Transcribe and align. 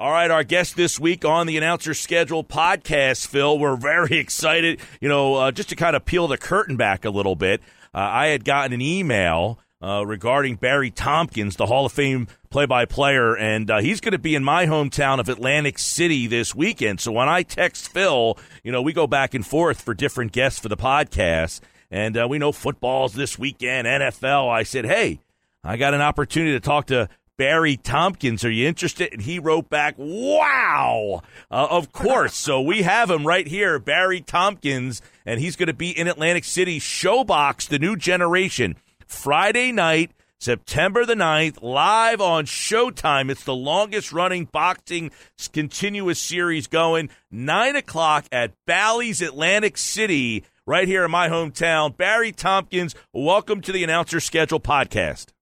All 0.00 0.12
right, 0.12 0.30
our 0.30 0.44
guest 0.44 0.76
this 0.76 1.00
week 1.00 1.24
on 1.24 1.48
the 1.48 1.56
Announcer 1.56 1.92
Schedule 1.92 2.44
podcast, 2.44 3.26
Phil, 3.26 3.58
we're 3.58 3.74
very 3.74 4.16
excited. 4.20 4.78
You 5.00 5.08
know, 5.08 5.34
uh, 5.34 5.50
just 5.50 5.70
to 5.70 5.74
kind 5.74 5.96
of 5.96 6.04
peel 6.04 6.28
the 6.28 6.38
curtain 6.38 6.76
back 6.76 7.04
a 7.04 7.10
little 7.10 7.34
bit, 7.34 7.60
uh, 7.92 7.98
I 7.98 8.28
had 8.28 8.44
gotten 8.44 8.72
an 8.72 8.80
email 8.80 9.58
uh, 9.82 10.06
regarding 10.06 10.54
Barry 10.54 10.92
Tompkins, 10.92 11.56
the 11.56 11.66
Hall 11.66 11.84
of 11.84 11.90
Fame 11.90 12.28
play 12.48 12.64
by 12.64 12.84
player, 12.84 13.36
and 13.36 13.68
uh, 13.68 13.78
he's 13.80 14.00
going 14.00 14.12
to 14.12 14.20
be 14.20 14.36
in 14.36 14.44
my 14.44 14.66
hometown 14.66 15.18
of 15.18 15.28
Atlantic 15.28 15.80
City 15.80 16.28
this 16.28 16.54
weekend. 16.54 17.00
So 17.00 17.10
when 17.10 17.28
I 17.28 17.42
text 17.42 17.88
Phil, 17.88 18.38
you 18.62 18.70
know, 18.70 18.80
we 18.80 18.92
go 18.92 19.08
back 19.08 19.34
and 19.34 19.44
forth 19.44 19.80
for 19.80 19.94
different 19.94 20.30
guests 20.30 20.60
for 20.60 20.68
the 20.68 20.76
podcast, 20.76 21.58
and 21.90 22.16
uh, 22.16 22.28
we 22.30 22.38
know 22.38 22.52
football's 22.52 23.14
this 23.14 23.36
weekend, 23.36 23.88
NFL. 23.88 24.48
I 24.48 24.62
said, 24.62 24.84
hey, 24.84 25.18
I 25.64 25.76
got 25.76 25.92
an 25.92 26.02
opportunity 26.02 26.52
to 26.52 26.60
talk 26.60 26.86
to 26.86 27.08
Barry 27.38 27.76
Tompkins. 27.76 28.44
Are 28.44 28.50
you 28.50 28.66
interested? 28.66 29.12
And 29.12 29.22
he 29.22 29.38
wrote 29.38 29.70
back, 29.70 29.94
wow, 29.96 31.22
uh, 31.50 31.68
of 31.70 31.92
course. 31.92 32.34
so 32.34 32.60
we 32.60 32.82
have 32.82 33.08
him 33.08 33.24
right 33.26 33.46
here, 33.46 33.78
Barry 33.78 34.20
Tompkins, 34.20 35.00
and 35.24 35.40
he's 35.40 35.54
going 35.54 35.68
to 35.68 35.72
be 35.72 35.96
in 35.96 36.08
Atlantic 36.08 36.44
City, 36.44 36.80
ShoBox, 36.80 37.68
the 37.68 37.78
new 37.78 37.96
generation, 37.96 38.76
Friday 39.06 39.72
night. 39.72 40.10
September 40.40 41.04
the 41.04 41.16
9th, 41.16 41.60
live 41.62 42.20
on 42.20 42.46
Showtime. 42.46 43.28
It's 43.28 43.42
the 43.42 43.56
longest 43.56 44.12
running 44.12 44.44
boxing 44.44 45.10
continuous 45.52 46.20
series 46.20 46.68
going. 46.68 47.10
9 47.32 47.74
o'clock 47.74 48.24
at 48.30 48.52
Bally's 48.64 49.20
Atlantic 49.20 49.76
City, 49.76 50.44
right 50.64 50.86
here 50.86 51.04
in 51.04 51.10
my 51.10 51.28
hometown. 51.28 51.96
Barry 51.96 52.30
Tompkins, 52.30 52.94
welcome 53.12 53.60
to 53.62 53.72
the 53.72 53.82
Announcer 53.82 54.20
Schedule 54.20 54.60
podcast. 54.60 55.32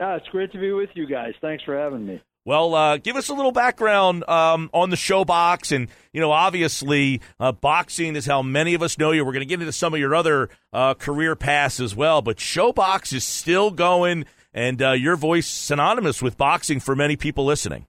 No, 0.00 0.14
it's 0.14 0.26
great 0.28 0.50
to 0.52 0.58
be 0.58 0.72
with 0.72 0.88
you 0.94 1.06
guys. 1.06 1.34
Thanks 1.42 1.62
for 1.62 1.78
having 1.78 2.06
me. 2.06 2.22
Well, 2.46 2.74
uh, 2.74 2.96
give 2.96 3.16
us 3.16 3.28
a 3.28 3.34
little 3.34 3.52
background 3.52 4.26
um, 4.26 4.70
on 4.72 4.88
the 4.88 4.96
ShoBox, 4.96 5.76
and 5.76 5.88
you 6.14 6.22
know, 6.22 6.32
obviously, 6.32 7.20
uh, 7.38 7.52
boxing 7.52 8.16
is 8.16 8.24
how 8.24 8.40
many 8.42 8.72
of 8.72 8.82
us 8.82 8.96
know 8.96 9.10
you. 9.10 9.26
We're 9.26 9.32
going 9.32 9.46
to 9.46 9.46
get 9.46 9.60
into 9.60 9.72
some 9.72 9.92
of 9.92 10.00
your 10.00 10.14
other 10.14 10.48
uh, 10.72 10.94
career 10.94 11.36
paths 11.36 11.80
as 11.80 11.94
well, 11.94 12.22
but 12.22 12.38
ShoBox 12.38 13.12
is 13.12 13.24
still 13.24 13.70
going, 13.70 14.24
and 14.54 14.80
uh, 14.80 14.92
your 14.92 15.16
voice 15.16 15.46
synonymous 15.46 16.22
with 16.22 16.38
boxing 16.38 16.80
for 16.80 16.96
many 16.96 17.14
people 17.14 17.44
listening. 17.44 17.84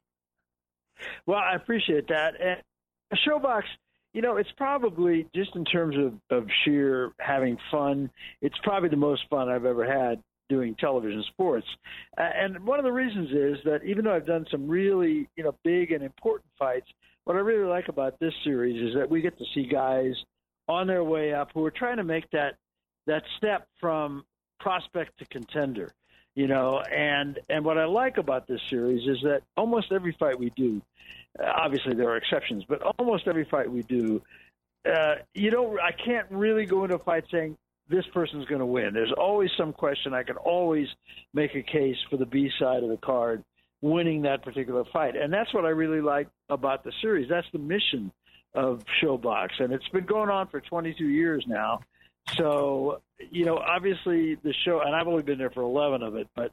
Well, 1.25 1.39
I 1.39 1.55
appreciate 1.55 2.09
that. 2.09 2.33
And 2.41 2.61
ShoBox, 3.25 3.63
you 4.13 4.21
know, 4.21 4.35
it's 4.35 4.51
probably 4.57 5.27
just 5.33 5.55
in 5.55 5.63
terms 5.63 5.95
of, 5.97 6.37
of 6.37 6.49
sheer 6.65 7.13
having 7.19 7.57
fun. 7.71 8.11
It's 8.41 8.57
probably 8.63 8.89
the 8.89 8.97
most 8.97 9.21
fun 9.29 9.47
I've 9.47 9.65
ever 9.65 9.85
had 9.85 10.21
doing 10.51 10.75
television 10.75 11.23
sports. 11.29 11.65
Uh, 12.17 12.23
and 12.35 12.65
one 12.65 12.77
of 12.77 12.83
the 12.83 12.91
reasons 12.91 13.29
is 13.31 13.63
that 13.63 13.83
even 13.85 14.03
though 14.03 14.13
I've 14.13 14.27
done 14.27 14.45
some 14.51 14.67
really, 14.67 15.29
you 15.37 15.43
know, 15.45 15.55
big 15.63 15.93
and 15.93 16.03
important 16.03 16.51
fights, 16.59 16.87
what 17.23 17.37
I 17.37 17.39
really 17.39 17.67
like 17.67 17.87
about 17.87 18.19
this 18.19 18.33
series 18.43 18.89
is 18.89 18.95
that 18.95 19.09
we 19.09 19.21
get 19.21 19.37
to 19.37 19.45
see 19.53 19.65
guys 19.65 20.13
on 20.67 20.87
their 20.87 21.05
way 21.05 21.33
up 21.33 21.51
who 21.53 21.65
are 21.65 21.71
trying 21.71 21.97
to 21.97 22.03
make 22.03 22.29
that 22.31 22.55
that 23.07 23.23
step 23.37 23.67
from 23.79 24.25
prospect 24.59 25.17
to 25.19 25.25
contender. 25.25 25.93
You 26.35 26.47
know, 26.47 26.79
and 26.79 27.39
and 27.49 27.63
what 27.63 27.77
I 27.77 27.85
like 27.85 28.17
about 28.17 28.47
this 28.47 28.61
series 28.69 29.07
is 29.07 29.21
that 29.23 29.43
almost 29.55 29.91
every 29.91 30.15
fight 30.19 30.37
we 30.37 30.49
do, 30.55 30.81
uh, 31.39 31.49
obviously 31.55 31.93
there 31.93 32.09
are 32.09 32.17
exceptions, 32.17 32.65
but 32.67 32.81
almost 32.99 33.27
every 33.27 33.45
fight 33.45 33.71
we 33.71 33.83
do, 33.83 34.21
uh, 34.85 35.15
you 35.33 35.49
don't. 35.49 35.79
I 35.79 35.91
can't 35.91 36.27
really 36.29 36.65
go 36.65 36.83
into 36.83 36.95
a 36.95 36.99
fight 36.99 37.25
saying 37.31 37.57
this 37.91 38.05
person's 38.13 38.45
going 38.45 38.59
to 38.59 38.65
win. 38.65 38.93
There's 38.93 39.13
always 39.15 39.51
some 39.57 39.73
question. 39.73 40.13
I 40.13 40.23
can 40.23 40.37
always 40.37 40.87
make 41.33 41.53
a 41.55 41.61
case 41.61 41.97
for 42.09 42.17
the 42.17 42.25
B 42.25 42.49
side 42.59 42.83
of 42.83 42.89
the 42.89 42.97
card 42.97 43.43
winning 43.81 44.21
that 44.23 44.43
particular 44.43 44.83
fight. 44.93 45.15
And 45.15 45.33
that's 45.33 45.53
what 45.53 45.65
I 45.65 45.69
really 45.69 46.01
like 46.01 46.27
about 46.49 46.83
the 46.83 46.91
series. 47.01 47.27
That's 47.29 47.47
the 47.51 47.59
mission 47.59 48.11
of 48.53 48.83
ShoBox. 49.01 49.59
And 49.59 49.73
it's 49.73 49.87
been 49.89 50.05
going 50.05 50.29
on 50.29 50.47
for 50.47 50.61
22 50.61 51.03
years 51.03 51.43
now. 51.47 51.81
So, 52.37 53.01
you 53.31 53.45
know, 53.45 53.57
obviously 53.57 54.35
the 54.35 54.53
show, 54.63 54.81
and 54.81 54.95
I've 54.95 55.07
only 55.07 55.23
been 55.23 55.37
there 55.37 55.49
for 55.49 55.61
11 55.61 56.03
of 56.03 56.15
it, 56.15 56.27
but, 56.35 56.51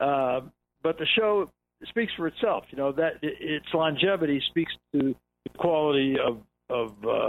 uh, 0.00 0.40
but 0.82 0.98
the 0.98 1.06
show 1.18 1.50
speaks 1.88 2.12
for 2.16 2.28
itself. 2.28 2.64
You 2.70 2.78
know, 2.78 2.92
that 2.92 3.14
its 3.22 3.66
longevity 3.74 4.42
speaks 4.48 4.72
to 4.92 5.14
the 5.44 5.58
quality 5.58 6.16
of, 6.18 6.38
of, 6.70 6.92
uh, 7.04 7.27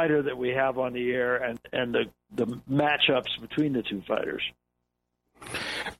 fighter 0.00 0.22
that 0.22 0.36
we 0.36 0.50
have 0.50 0.78
on 0.78 0.92
the 0.92 1.12
air 1.12 1.36
and, 1.36 1.58
and 1.72 1.94
the, 1.94 2.04
the 2.34 2.46
matchups 2.70 3.40
between 3.40 3.72
the 3.72 3.82
two 3.82 4.02
fighters. 4.08 4.42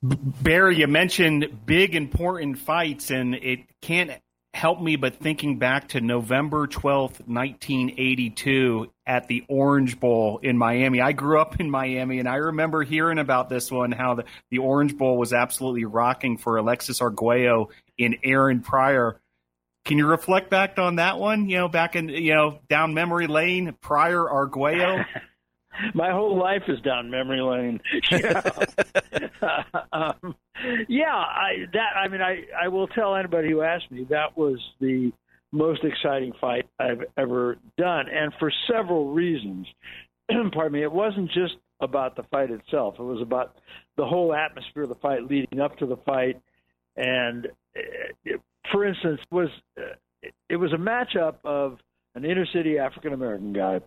Barry, 0.01 0.77
you 0.77 0.87
mentioned 0.87 1.65
big 1.65 1.95
important 1.95 2.57
fights, 2.57 3.11
and 3.11 3.35
it 3.35 3.59
can't 3.81 4.11
help 4.53 4.81
me 4.81 4.95
but 4.95 5.15
thinking 5.15 5.57
back 5.59 5.89
to 5.89 6.01
November 6.01 6.67
12th, 6.67 7.25
1982 7.27 8.91
at 9.05 9.27
the 9.27 9.43
Orange 9.47 9.99
Bowl 9.99 10.39
in 10.43 10.57
Miami. 10.57 10.99
I 10.99 11.11
grew 11.13 11.39
up 11.39 11.59
in 11.59 11.69
Miami 11.69 12.19
and 12.19 12.27
I 12.27 12.35
remember 12.35 12.83
hearing 12.83 13.17
about 13.17 13.49
this 13.49 13.71
one, 13.71 13.91
how 13.91 14.15
the, 14.15 14.25
the 14.49 14.57
Orange 14.57 14.97
Bowl 14.97 15.17
was 15.17 15.31
absolutely 15.31 15.85
rocking 15.85 16.37
for 16.37 16.57
Alexis 16.57 17.01
Arguello 17.01 17.69
in 17.97 18.17
Aaron 18.23 18.59
Pryor. 18.59 19.21
Can 19.85 19.97
you 19.97 20.05
reflect 20.05 20.49
back 20.49 20.77
on 20.77 20.97
that 20.97 21.19
one? 21.19 21.49
You 21.49 21.57
know, 21.57 21.67
back 21.67 21.95
in 21.95 22.09
you 22.09 22.33
know 22.33 22.59
down 22.69 22.93
memory 22.93 23.27
lane, 23.27 23.75
Pryor 23.81 24.29
Arguello. 24.29 25.03
My 25.93 26.11
whole 26.11 26.37
life 26.37 26.63
is 26.67 26.79
down 26.81 27.09
memory 27.09 27.41
lane. 27.41 27.79
Yeah, 28.11 28.41
um, 29.93 30.35
yeah. 30.87 31.15
I 31.15 31.65
that 31.73 31.97
I 31.97 32.07
mean, 32.07 32.21
I 32.21 32.43
I 32.61 32.67
will 32.67 32.87
tell 32.87 33.15
anybody 33.15 33.49
who 33.49 33.61
asks 33.61 33.89
me 33.89 34.05
that 34.09 34.37
was 34.37 34.59
the 34.79 35.11
most 35.51 35.83
exciting 35.83 36.33
fight 36.39 36.67
I've 36.79 37.03
ever 37.17 37.57
done, 37.77 38.05
and 38.09 38.33
for 38.39 38.51
several 38.71 39.11
reasons. 39.13 39.67
Pardon 40.53 40.73
me. 40.73 40.83
It 40.83 40.91
wasn't 40.91 41.31
just 41.31 41.55
about 41.79 42.15
the 42.15 42.23
fight 42.23 42.51
itself. 42.51 42.95
It 42.99 43.03
was 43.03 43.21
about 43.21 43.55
the 43.97 44.05
whole 44.05 44.33
atmosphere 44.33 44.83
of 44.83 44.89
the 44.89 44.95
fight 44.95 45.23
leading 45.23 45.59
up 45.59 45.77
to 45.77 45.85
the 45.85 45.97
fight, 45.97 46.39
and 46.95 47.47
it, 48.23 48.41
for 48.71 48.85
instance, 48.85 49.19
was 49.31 49.49
it 50.51 50.57
was 50.57 50.73
a 50.73 50.75
matchup 50.75 51.35
of 51.45 51.77
an 52.13 52.25
inner 52.25 52.45
city 52.53 52.77
African 52.77 53.13
American 53.13 53.53
guy 53.53 53.79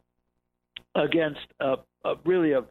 against 0.95 1.47
a, 1.61 1.75
a 2.05 2.15
really 2.25 2.53
a, 2.53 2.63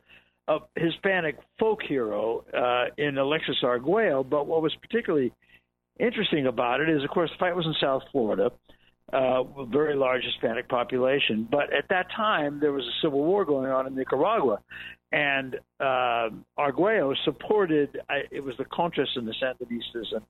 a 0.47 0.57
Hispanic 0.75 1.37
folk 1.59 1.79
hero 1.87 2.43
uh, 2.57 2.85
in 2.97 3.19
Alexis 3.19 3.57
Arguello. 3.63 4.23
But 4.23 4.47
what 4.47 4.63
was 4.63 4.75
particularly 4.81 5.31
interesting 5.99 6.47
about 6.47 6.81
it 6.81 6.89
is, 6.89 7.03
of 7.03 7.09
course, 7.11 7.29
the 7.29 7.37
fight 7.39 7.55
was 7.55 7.67
in 7.67 7.75
South 7.79 8.01
Florida, 8.11 8.49
uh, 9.13 9.43
a 9.43 9.65
very 9.67 9.95
large 9.95 10.23
Hispanic 10.23 10.67
population. 10.67 11.47
But 11.49 11.71
at 11.71 11.85
that 11.91 12.07
time, 12.15 12.59
there 12.59 12.71
was 12.71 12.83
a 12.83 12.95
civil 13.05 13.23
war 13.23 13.45
going 13.45 13.69
on 13.69 13.85
in 13.85 13.93
Nicaragua, 13.93 14.59
and 15.11 15.57
uh, 15.79 16.29
Arguello 16.57 17.13
supported. 17.25 17.99
I, 18.09 18.21
it 18.31 18.43
was 18.43 18.55
the 18.57 18.65
Contras 18.65 19.15
and 19.15 19.27
the 19.27 19.35
Sandinistas, 19.39 20.15
and 20.15 20.23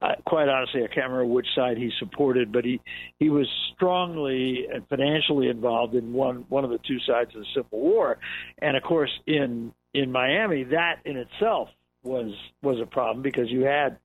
uh, 0.00 0.14
quite 0.24 0.48
honestly, 0.48 0.82
I 0.84 0.86
can't 0.86 1.10
remember 1.10 1.26
which 1.26 1.46
side 1.54 1.76
he 1.76 1.90
supported, 1.98 2.52
but 2.52 2.64
he 2.64 2.80
he 3.18 3.30
was 3.30 3.48
strongly 3.74 4.66
and 4.72 4.86
financially 4.88 5.48
involved 5.48 5.94
in 5.94 6.12
one 6.12 6.44
one 6.48 6.64
of 6.64 6.70
the 6.70 6.78
two 6.86 6.98
sides 7.00 7.34
of 7.34 7.40
the 7.40 7.46
Civil 7.54 7.80
War, 7.80 8.18
and 8.62 8.76
of 8.76 8.82
course 8.82 9.10
in 9.26 9.72
in 9.94 10.12
Miami, 10.12 10.64
that 10.64 11.00
in 11.04 11.16
itself 11.16 11.68
was 12.04 12.32
was 12.62 12.80
a 12.80 12.86
problem 12.86 13.22
because 13.22 13.50
you 13.50 13.62
had 13.62 13.98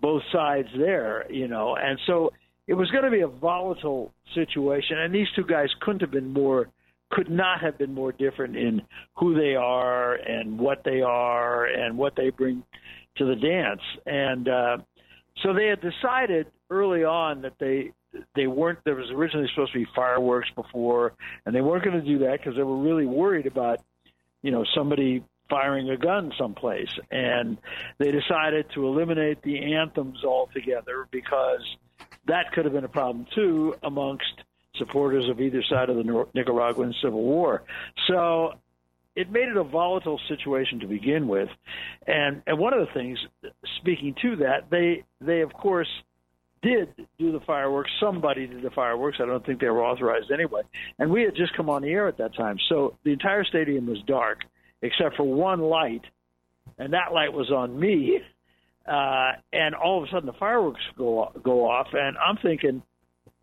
both 0.00 0.22
sides 0.32 0.68
there, 0.76 1.30
you 1.30 1.48
know, 1.48 1.76
and 1.76 1.98
so 2.06 2.32
it 2.66 2.74
was 2.74 2.90
going 2.90 3.04
to 3.04 3.10
be 3.10 3.20
a 3.20 3.28
volatile 3.28 4.12
situation, 4.34 4.98
and 4.98 5.14
these 5.14 5.28
two 5.34 5.44
guys 5.44 5.68
couldn't 5.80 6.00
have 6.00 6.10
been 6.10 6.32
more 6.32 6.68
could 7.10 7.30
not 7.30 7.60
have 7.60 7.76
been 7.76 7.92
more 7.92 8.12
different 8.12 8.56
in 8.56 8.82
who 9.16 9.34
they 9.34 9.56
are 9.56 10.14
and 10.14 10.58
what 10.58 10.84
they 10.84 11.00
are 11.00 11.64
and 11.64 11.98
what 11.98 12.14
they 12.14 12.30
bring 12.30 12.62
to 13.16 13.24
the 13.24 13.34
dance. 13.34 13.80
And 14.06 14.48
uh, 14.48 14.78
so 15.42 15.52
they 15.52 15.66
had 15.66 15.80
decided 15.80 16.46
early 16.70 17.04
on 17.04 17.42
that 17.42 17.54
they 17.58 17.92
they 18.34 18.46
weren't. 18.46 18.80
There 18.84 18.94
was 18.94 19.10
originally 19.10 19.48
supposed 19.54 19.72
to 19.72 19.78
be 19.78 19.86
fireworks 19.94 20.50
before, 20.54 21.12
and 21.46 21.54
they 21.54 21.60
weren't 21.60 21.84
going 21.84 22.00
to 22.00 22.06
do 22.06 22.18
that 22.20 22.38
because 22.38 22.56
they 22.56 22.62
were 22.62 22.78
really 22.78 23.06
worried 23.06 23.46
about, 23.46 23.80
you 24.42 24.50
know, 24.50 24.64
somebody 24.74 25.24
firing 25.48 25.90
a 25.90 25.96
gun 25.96 26.32
someplace. 26.38 26.90
And 27.10 27.58
they 27.98 28.10
decided 28.10 28.66
to 28.74 28.86
eliminate 28.86 29.42
the 29.42 29.74
anthems 29.74 30.24
altogether 30.24 31.06
because 31.10 31.62
that 32.26 32.52
could 32.52 32.64
have 32.64 32.74
been 32.74 32.84
a 32.84 32.88
problem 32.88 33.26
too 33.34 33.74
amongst 33.82 34.42
supporters 34.76 35.28
of 35.28 35.40
either 35.40 35.62
side 35.68 35.90
of 35.90 35.96
the 35.96 36.26
Nicaraguan 36.34 36.94
Civil 37.02 37.22
War. 37.22 37.62
So 38.06 38.54
it 39.16 39.30
made 39.30 39.48
it 39.48 39.56
a 39.56 39.64
volatile 39.64 40.20
situation 40.28 40.80
to 40.80 40.86
begin 40.86 41.28
with. 41.28 41.48
And 42.06 42.42
and 42.46 42.58
one 42.58 42.72
of 42.72 42.80
the 42.80 42.92
things, 42.92 43.18
speaking 43.80 44.14
to 44.22 44.36
that, 44.36 44.70
they 44.70 45.04
they 45.20 45.40
of 45.40 45.52
course 45.52 45.88
did 46.62 46.88
do 47.18 47.32
the 47.32 47.40
fireworks. 47.40 47.90
Somebody 48.00 48.46
did 48.46 48.62
the 48.62 48.70
fireworks. 48.70 49.18
I 49.20 49.26
don't 49.26 49.44
think 49.44 49.60
they 49.60 49.68
were 49.68 49.84
authorized 49.84 50.30
anyway. 50.30 50.62
And 50.98 51.10
we 51.10 51.22
had 51.22 51.34
just 51.34 51.56
come 51.56 51.70
on 51.70 51.82
the 51.82 51.88
air 51.88 52.06
at 52.06 52.18
that 52.18 52.34
time, 52.34 52.58
so 52.68 52.96
the 53.04 53.12
entire 53.12 53.44
stadium 53.44 53.86
was 53.86 53.98
dark 54.06 54.40
except 54.82 55.16
for 55.16 55.24
one 55.24 55.60
light, 55.60 56.02
and 56.78 56.92
that 56.94 57.12
light 57.12 57.32
was 57.32 57.50
on 57.50 57.78
me. 57.78 58.20
Uh, 58.86 59.32
and 59.52 59.74
all 59.74 60.02
of 60.02 60.08
a 60.08 60.10
sudden, 60.10 60.26
the 60.26 60.38
fireworks 60.38 60.80
go 60.96 61.30
go 61.42 61.68
off, 61.68 61.88
and 61.92 62.16
I'm 62.16 62.38
thinking, 62.42 62.82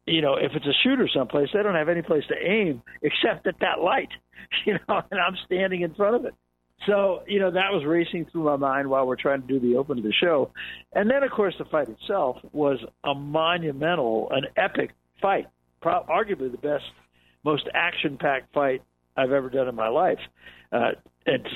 you 0.07 0.21
know, 0.21 0.36
if 0.36 0.54
it's 0.56 0.65
a 0.65 0.74
shooter 0.83 1.07
someplace, 1.13 1.50
they 1.54 1.62
don't 1.62 1.75
have 1.75 1.89
any 1.89 2.01
place 2.01 2.24
to 2.30 2.36
aim 2.36 2.81
except 3.01 3.45
at 3.45 3.59
that 3.59 3.81
light, 3.83 4.09
you 4.65 4.74
know, 4.74 5.01
and 5.12 5.19
I'm 5.19 5.36
standing 5.45 5.81
in 5.81 5.94
front 5.94 6.15
of 6.15 6.25
it. 6.25 6.33
So, 6.86 7.24
you 7.27 7.39
know, 7.39 7.51
that 7.51 7.71
was 7.71 7.83
racing 7.86 8.27
through 8.31 8.44
my 8.44 8.56
mind 8.56 8.89
while 8.89 9.06
we're 9.06 9.15
trying 9.15 9.42
to 9.42 9.48
do 9.48 9.59
the 9.59 9.77
open 9.77 9.98
of 9.98 10.04
the 10.04 10.13
show. 10.13 10.51
And 10.94 11.09
then, 11.09 11.24
of 11.24 11.31
course, 11.31 11.56
the 11.57 11.65
fight 11.65 11.89
itself 11.89 12.38
was 12.54 12.77
a 13.04 13.13
monumental, 13.15 14.30
an 14.31 14.44
epic 14.56 14.92
fight, 15.21 15.48
Pro- 15.81 16.04
arguably 16.04 16.51
the 16.51 16.57
best, 16.57 16.86
most 17.44 17.68
action 17.74 18.18
packed 18.18 18.53
fight 18.53 18.83
I've 19.15 19.31
ever 19.31 19.50
done 19.50 19.68
in 19.68 19.75
my 19.75 19.89
life. 19.89 20.19
Uh, 20.71 20.92
and 21.25 21.48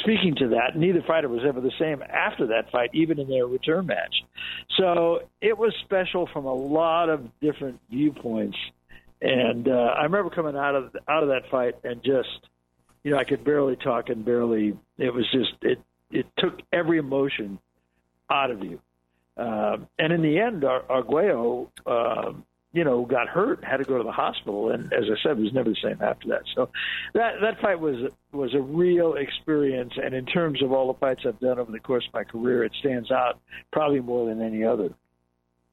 speaking 0.00 0.34
to 0.36 0.48
that, 0.48 0.76
neither 0.76 1.02
fighter 1.06 1.28
was 1.28 1.42
ever 1.46 1.60
the 1.60 1.72
same 1.78 2.02
after 2.02 2.46
that 2.48 2.70
fight, 2.70 2.90
even 2.92 3.18
in 3.18 3.28
their 3.28 3.46
return 3.46 3.86
match. 3.86 4.14
So 4.78 5.20
it 5.40 5.56
was 5.56 5.74
special 5.84 6.28
from 6.32 6.46
a 6.46 6.54
lot 6.54 7.08
of 7.08 7.28
different 7.40 7.80
viewpoints. 7.90 8.56
And 9.20 9.68
uh, 9.68 9.94
I 9.96 10.04
remember 10.04 10.30
coming 10.30 10.56
out 10.56 10.74
of 10.74 10.96
out 11.08 11.22
of 11.22 11.28
that 11.28 11.42
fight 11.50 11.74
and 11.84 12.02
just, 12.02 12.28
you 13.04 13.12
know, 13.12 13.18
I 13.18 13.24
could 13.24 13.44
barely 13.44 13.76
talk 13.76 14.08
and 14.08 14.24
barely. 14.24 14.76
It 14.98 15.14
was 15.14 15.30
just 15.30 15.52
it 15.62 15.80
it 16.10 16.26
took 16.38 16.60
every 16.72 16.98
emotion 16.98 17.58
out 18.30 18.50
of 18.50 18.64
you. 18.64 18.80
Uh, 19.36 19.78
and 19.98 20.12
in 20.12 20.22
the 20.22 20.38
end, 20.38 20.64
Arguello, 20.64 21.70
uh, 21.86 22.32
you 22.72 22.84
know, 22.84 23.04
got 23.04 23.28
hurt, 23.28 23.62
had 23.62 23.78
to 23.78 23.84
go 23.84 23.98
to 23.98 24.04
the 24.04 24.12
hospital, 24.12 24.70
and 24.70 24.92
as 24.92 25.04
I 25.04 25.22
said, 25.22 25.38
was 25.38 25.52
never 25.52 25.70
the 25.70 25.76
same 25.82 26.00
after 26.00 26.28
that. 26.28 26.42
So 26.54 26.70
that 27.14 27.34
that 27.42 27.60
fight 27.60 27.80
was 27.80 28.10
was 28.32 28.54
a 28.54 28.60
real 28.60 29.14
experience, 29.14 29.92
and 30.02 30.14
in 30.14 30.24
terms 30.24 30.62
of 30.62 30.72
all 30.72 30.92
the 30.92 30.98
fights 30.98 31.22
I've 31.26 31.38
done 31.38 31.58
over 31.58 31.70
the 31.70 31.80
course 31.80 32.06
of 32.06 32.14
my 32.14 32.24
career, 32.24 32.64
it 32.64 32.72
stands 32.80 33.10
out 33.10 33.38
probably 33.72 34.00
more 34.00 34.26
than 34.26 34.40
any 34.40 34.64
other. 34.64 34.90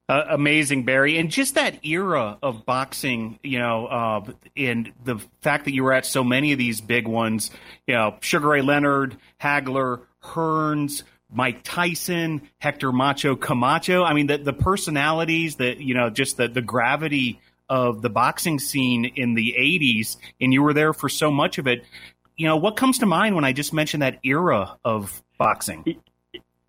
Uh, 0.09 0.25
amazing, 0.29 0.83
Barry, 0.83 1.19
and 1.19 1.29
just 1.29 1.53
that 1.53 1.85
era 1.85 2.39
of 2.41 2.65
boxing, 2.65 3.37
you 3.43 3.59
know, 3.59 3.85
uh, 3.85 4.31
and 4.57 4.91
the 5.05 5.19
fact 5.41 5.65
that 5.65 5.73
you 5.73 5.83
were 5.83 5.93
at 5.93 6.03
so 6.03 6.23
many 6.23 6.51
of 6.51 6.57
these 6.57 6.81
big 6.81 7.07
ones, 7.07 7.51
you 7.85 7.93
know, 7.93 8.17
Sugar 8.19 8.47
Ray 8.47 8.63
Leonard, 8.63 9.17
Hagler, 9.39 10.01
Hearns, 10.23 11.03
Mike 11.31 11.61
Tyson, 11.63 12.41
Hector 12.59 12.91
Macho 12.91 13.35
Camacho. 13.35 14.03
I 14.03 14.13
mean, 14.13 14.27
the, 14.27 14.37
the 14.37 14.53
personalities, 14.53 15.55
the 15.55 15.81
you 15.81 15.93
know, 15.93 16.09
just 16.09 16.37
the 16.37 16.47
the 16.47 16.61
gravity 16.61 17.39
of 17.69 18.01
the 18.01 18.09
boxing 18.09 18.59
scene 18.59 19.05
in 19.05 19.35
the 19.35 19.55
'80s, 19.57 20.17
and 20.41 20.53
you 20.53 20.63
were 20.63 20.73
there 20.73 20.93
for 20.93 21.09
so 21.09 21.29
much 21.31 21.57
of 21.57 21.67
it. 21.67 21.83
You 22.35 22.47
know, 22.47 22.57
what 22.57 22.77
comes 22.77 22.99
to 22.99 23.05
mind 23.05 23.35
when 23.35 23.45
I 23.45 23.53
just 23.53 23.73
mentioned 23.73 24.01
that 24.01 24.19
era 24.23 24.77
of 24.83 25.21
boxing? 25.37 25.97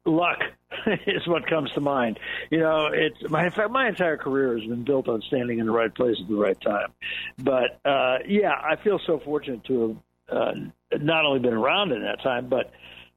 Luck 0.04 0.38
is 1.06 1.26
what 1.26 1.46
comes 1.46 1.70
to 1.72 1.80
mind. 1.80 2.18
You 2.50 2.58
know, 2.58 2.88
it's 2.92 3.30
my 3.30 3.46
in 3.46 3.52
fact 3.52 3.70
my 3.70 3.88
entire 3.88 4.16
career 4.16 4.58
has 4.58 4.66
been 4.68 4.84
built 4.84 5.08
on 5.08 5.22
standing 5.22 5.58
in 5.58 5.66
the 5.66 5.72
right 5.72 5.94
place 5.94 6.16
at 6.20 6.28
the 6.28 6.34
right 6.34 6.60
time. 6.60 6.92
But 7.38 7.80
uh, 7.84 8.18
yeah, 8.26 8.52
I 8.52 8.76
feel 8.82 9.00
so 9.06 9.20
fortunate 9.24 9.64
to 9.64 10.00
have 10.28 10.38
uh, 10.38 10.52
not 11.00 11.24
only 11.24 11.40
been 11.40 11.54
around 11.54 11.92
in 11.92 12.02
that 12.02 12.22
time, 12.22 12.48
but 12.48 12.72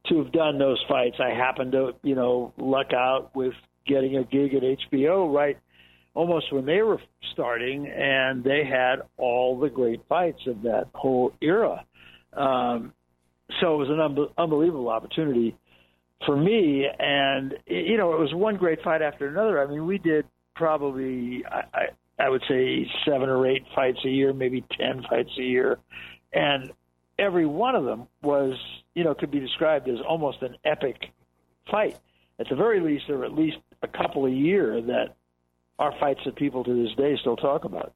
to 0.08 0.18
have 0.24 0.32
done 0.32 0.60
those 0.60 0.84
fights. 0.88 1.18
I 1.20 1.30
happened 1.30 1.72
to, 1.74 1.92
you 2.04 2.16
know, 2.16 2.54
luck 2.58 2.94
out 2.94 3.36
with 3.36 3.54
getting 3.88 4.18
a 4.18 4.24
gig 4.24 4.54
at 4.54 4.64
HBO 4.64 5.34
right 5.34 5.58
almost 6.14 6.54
when 6.54 6.66
they 6.66 6.82
were 6.82 7.02
starting, 7.32 7.88
and 7.88 8.44
they 8.44 8.64
had 8.64 8.98
all 9.18 9.60
the 9.60 9.70
great 9.70 10.02
fights 10.08 10.42
of 10.48 10.62
that 10.64 10.86
whole 10.94 11.34
era. 11.42 11.84
Um, 12.34 12.94
so 13.60 13.76
it 13.76 13.78
was 13.78 13.90
an 13.90 14.00
un- 14.00 14.30
unbelievable 14.38 14.90
opportunity 14.90 15.56
for 16.26 16.38
me, 16.38 16.86
and 17.00 17.56
you 17.66 17.98
know, 17.98 18.14
it 18.14 18.20
was 18.20 18.34
one 18.34 18.58
great 18.58 18.82
fight 18.84 19.02
after 19.02 19.28
another. 19.28 19.62
I 19.62 19.68
mean, 19.68 19.86
we 19.86 19.98
did 19.98 20.26
probably, 20.56 21.44
I, 21.50 21.64
I, 21.74 22.26
I 22.26 22.30
would 22.30 22.44
say, 22.48 22.88
seven 23.06 23.30
or 23.30 23.48
eight 23.48 23.64
fights 23.76 24.00
a 24.06 24.10
year, 24.10 24.34
maybe 24.34 24.64
ten 24.78 25.04
fights 25.10 25.32
a 25.38 25.44
year, 25.44 25.80
and 26.32 26.72
every 27.24 27.46
one 27.46 27.76
of 27.76 27.86
them 27.86 28.08
was, 28.22 28.54
you 28.94 29.04
know, 29.04 29.16
could 29.16 29.32
be 29.32 29.40
described 29.40 29.88
as 29.88 29.98
almost 30.08 30.42
an 30.42 30.58
epic 30.66 31.12
fight. 31.72 31.98
At 32.40 32.50
the 32.50 32.56
very 32.56 32.82
least, 32.82 33.06
there 33.08 33.18
were 33.18 33.26
at 33.26 33.34
least 33.34 33.58
a 33.82 33.88
couple 33.88 34.26
a 34.26 34.32
year 34.32 34.82
that 34.82 35.16
are 35.80 35.94
fights 36.00 36.20
that 36.26 36.36
people 36.36 36.64
to 36.64 36.84
this 36.84 36.94
day 36.96 37.16
still 37.20 37.38
talk 37.38 37.64
about. 37.64 37.94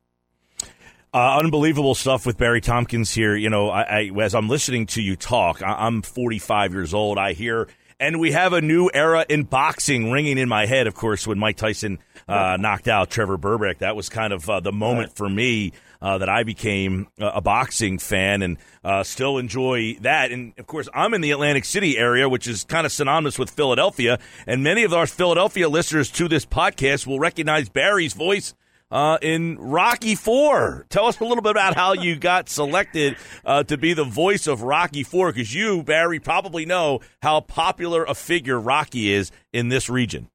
Uh, 1.14 1.40
unbelievable 1.40 1.96
stuff 1.96 2.26
with 2.26 2.38
Barry 2.38 2.62
Tompkins 2.62 3.14
here. 3.14 3.36
You 3.36 3.50
know, 3.50 3.70
I, 3.70 3.82
I, 3.82 4.12
as 4.22 4.36
I'm 4.36 4.50
listening 4.50 4.86
to 4.88 5.02
you 5.02 5.16
talk, 5.16 5.62
I, 5.62 5.86
I'm 5.86 6.02
45 6.02 6.74
years 6.74 6.94
old. 6.94 7.18
I 7.18 7.34
hear, 7.34 7.68
and 8.00 8.20
we 8.20 8.32
have 8.32 8.54
a 8.54 8.62
new 8.62 8.90
era 8.94 9.26
in 9.28 9.44
boxing 9.44 10.12
ringing 10.12 10.38
in 10.38 10.50
my 10.50 10.66
head. 10.66 10.86
Of 10.86 10.96
course, 10.96 11.26
when 11.26 11.40
Mike 11.40 11.58
Tyson 11.58 12.00
uh, 12.28 12.58
knocked 12.60 12.88
out 12.88 13.10
Trevor 13.10 13.38
Berbick, 13.38 13.80
that 13.80 13.96
was 13.96 14.10
kind 14.10 14.34
of 14.34 14.50
uh, 14.50 14.60
the 14.60 14.74
moment 14.74 15.16
for 15.16 15.30
me 15.30 15.72
uh, 16.02 16.18
that 16.18 16.30
I 16.30 16.44
became 16.44 17.08
a 17.20 17.42
boxing 17.42 18.00
fan 18.00 18.42
and 18.42 18.58
uh, 18.84 19.04
still 19.04 19.38
enjoy 19.38 19.96
that. 20.02 20.32
And 20.32 20.54
of 20.58 20.68
course, 20.68 20.88
I'm 20.94 21.14
in 21.14 21.22
the 21.22 21.32
Atlantic 21.32 21.66
City 21.66 21.98
area, 21.98 22.30
which 22.30 22.48
is 22.48 22.64
kind 22.64 22.86
of 22.86 22.92
synonymous 22.92 23.40
with 23.40 23.50
Philadelphia. 23.50 24.20
And 24.46 24.64
many 24.64 24.84
of 24.84 24.94
our 24.94 25.08
Philadelphia 25.08 25.70
listeners 25.70 26.12
to 26.12 26.28
this 26.28 26.46
podcast 26.46 27.08
will 27.08 27.20
recognize 27.20 27.70
Barry's 27.70 28.14
voice. 28.14 28.54
Uh, 28.90 29.18
in 29.22 29.58
Rocky 29.60 30.16
Four. 30.16 30.86
Tell 30.88 31.08
us 31.08 31.20
a 31.20 31.26
little 31.26 31.42
bit 31.42 31.52
about 31.52 31.76
how 31.76 31.92
you 31.92 32.16
got 32.16 32.48
selected 32.48 33.18
uh, 33.44 33.64
to 33.64 33.78
be 33.78 33.94
the 33.94 34.06
voice 34.06 34.48
of 34.48 34.62
Rocky 34.62 35.04
Four, 35.04 35.34
because 35.34 35.54
you, 35.54 35.84
Barry, 35.84 36.22
probably 36.22 36.66
know 36.66 37.02
how 37.22 37.42
popular 37.42 38.06
a 38.06 38.16
figure 38.16 38.58
Rocky 38.58 39.12
is 39.12 39.30
in 39.52 39.68
this 39.68 39.90
region. 39.90 40.30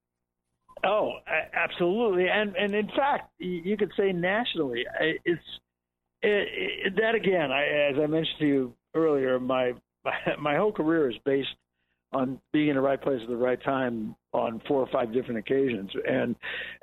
Oh, 0.85 1.15
absolutely, 1.65 2.29
and 2.29 2.57
and 2.57 2.75
in 2.75 2.89
fact, 2.89 3.31
you 3.39 3.77
could 3.77 3.93
say 3.97 4.13
nationally, 4.13 4.85
it's 5.01 5.43
it, 6.23 6.49
it, 6.87 6.97
that 6.97 7.15
again. 7.15 7.51
I, 7.51 7.91
as 7.91 7.97
I 8.03 8.07
mentioned 8.07 8.39
to 8.41 8.47
you 8.47 8.75
earlier, 8.95 9.39
my 9.41 9.75
my 10.41 10.57
whole 10.57 10.73
career 10.73 11.11
is 11.11 11.17
based 11.25 11.55
on 12.13 12.39
being 12.53 12.69
in 12.69 12.77
the 12.77 12.81
right 12.81 13.01
place 13.01 13.21
at 13.23 13.29
the 13.29 13.37
right 13.37 13.63
time 13.63 14.15
on 14.33 14.61
four 14.69 14.81
or 14.81 14.89
five 14.93 15.13
different 15.13 15.39
occasions, 15.39 15.91
and 16.07 16.37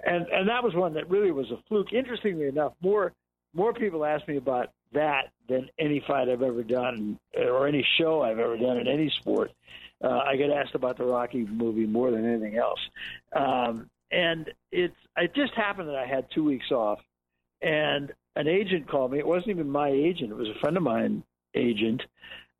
and 0.05 0.25
and 0.27 0.49
that 0.49 0.63
was 0.63 0.73
one 0.75 0.93
that 0.93 1.09
really 1.09 1.31
was 1.31 1.49
a 1.51 1.57
fluke. 1.67 1.93
Interestingly 1.93 2.47
enough, 2.47 2.73
more 2.81 3.13
more 3.53 3.73
people 3.73 4.05
ask 4.05 4.27
me 4.27 4.37
about 4.37 4.71
that 4.93 5.29
than 5.47 5.69
any 5.77 6.03
fight 6.07 6.29
I've 6.29 6.41
ever 6.41 6.63
done 6.63 7.19
or 7.35 7.67
any 7.67 7.85
show 7.97 8.21
I've 8.21 8.39
ever 8.39 8.57
done 8.57 8.77
in 8.77 8.87
any 8.87 9.09
sport. 9.09 9.51
Uh, 10.03 10.19
I 10.25 10.35
get 10.35 10.49
asked 10.49 10.75
about 10.75 10.97
the 10.97 11.03
Rocky 11.03 11.45
movie 11.45 11.85
more 11.85 12.09
than 12.09 12.25
anything 12.25 12.57
else, 12.57 12.79
um, 13.35 13.89
and 14.11 14.49
it's 14.71 14.95
it 15.17 15.33
just 15.35 15.53
happened 15.53 15.89
that 15.89 15.95
I 15.95 16.05
had 16.05 16.27
two 16.33 16.43
weeks 16.43 16.71
off, 16.71 16.99
and 17.61 18.11
an 18.35 18.47
agent 18.47 18.89
called 18.89 19.11
me. 19.11 19.19
It 19.19 19.27
wasn't 19.27 19.49
even 19.49 19.69
my 19.69 19.89
agent; 19.89 20.31
it 20.31 20.37
was 20.37 20.49
a 20.49 20.59
friend 20.59 20.77
of 20.77 20.83
mine 20.83 21.23
agent, 21.55 22.01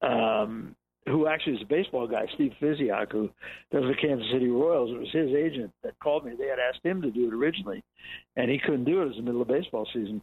um, 0.01 0.75
who 1.05 1.27
actually 1.27 1.55
is 1.55 1.61
a 1.61 1.65
baseball 1.65 2.07
guy, 2.07 2.25
Steve 2.33 2.53
Physioc, 2.61 3.11
who 3.11 3.29
does 3.71 3.83
the 3.83 3.95
Kansas 3.99 4.27
City 4.31 4.47
Royals. 4.47 4.91
It 4.91 4.99
was 4.99 5.11
his 5.11 5.35
agent 5.35 5.71
that 5.83 5.99
called 5.99 6.25
me. 6.25 6.33
They 6.37 6.47
had 6.47 6.59
asked 6.59 6.83
him 6.83 7.01
to 7.01 7.11
do 7.11 7.27
it 7.27 7.33
originally, 7.33 7.83
and 8.35 8.49
he 8.49 8.59
couldn't 8.59 8.85
do 8.85 9.01
it. 9.01 9.03
It 9.03 9.07
was 9.07 9.17
the 9.17 9.23
middle 9.23 9.41
of 9.41 9.47
baseball 9.47 9.87
season, 9.93 10.21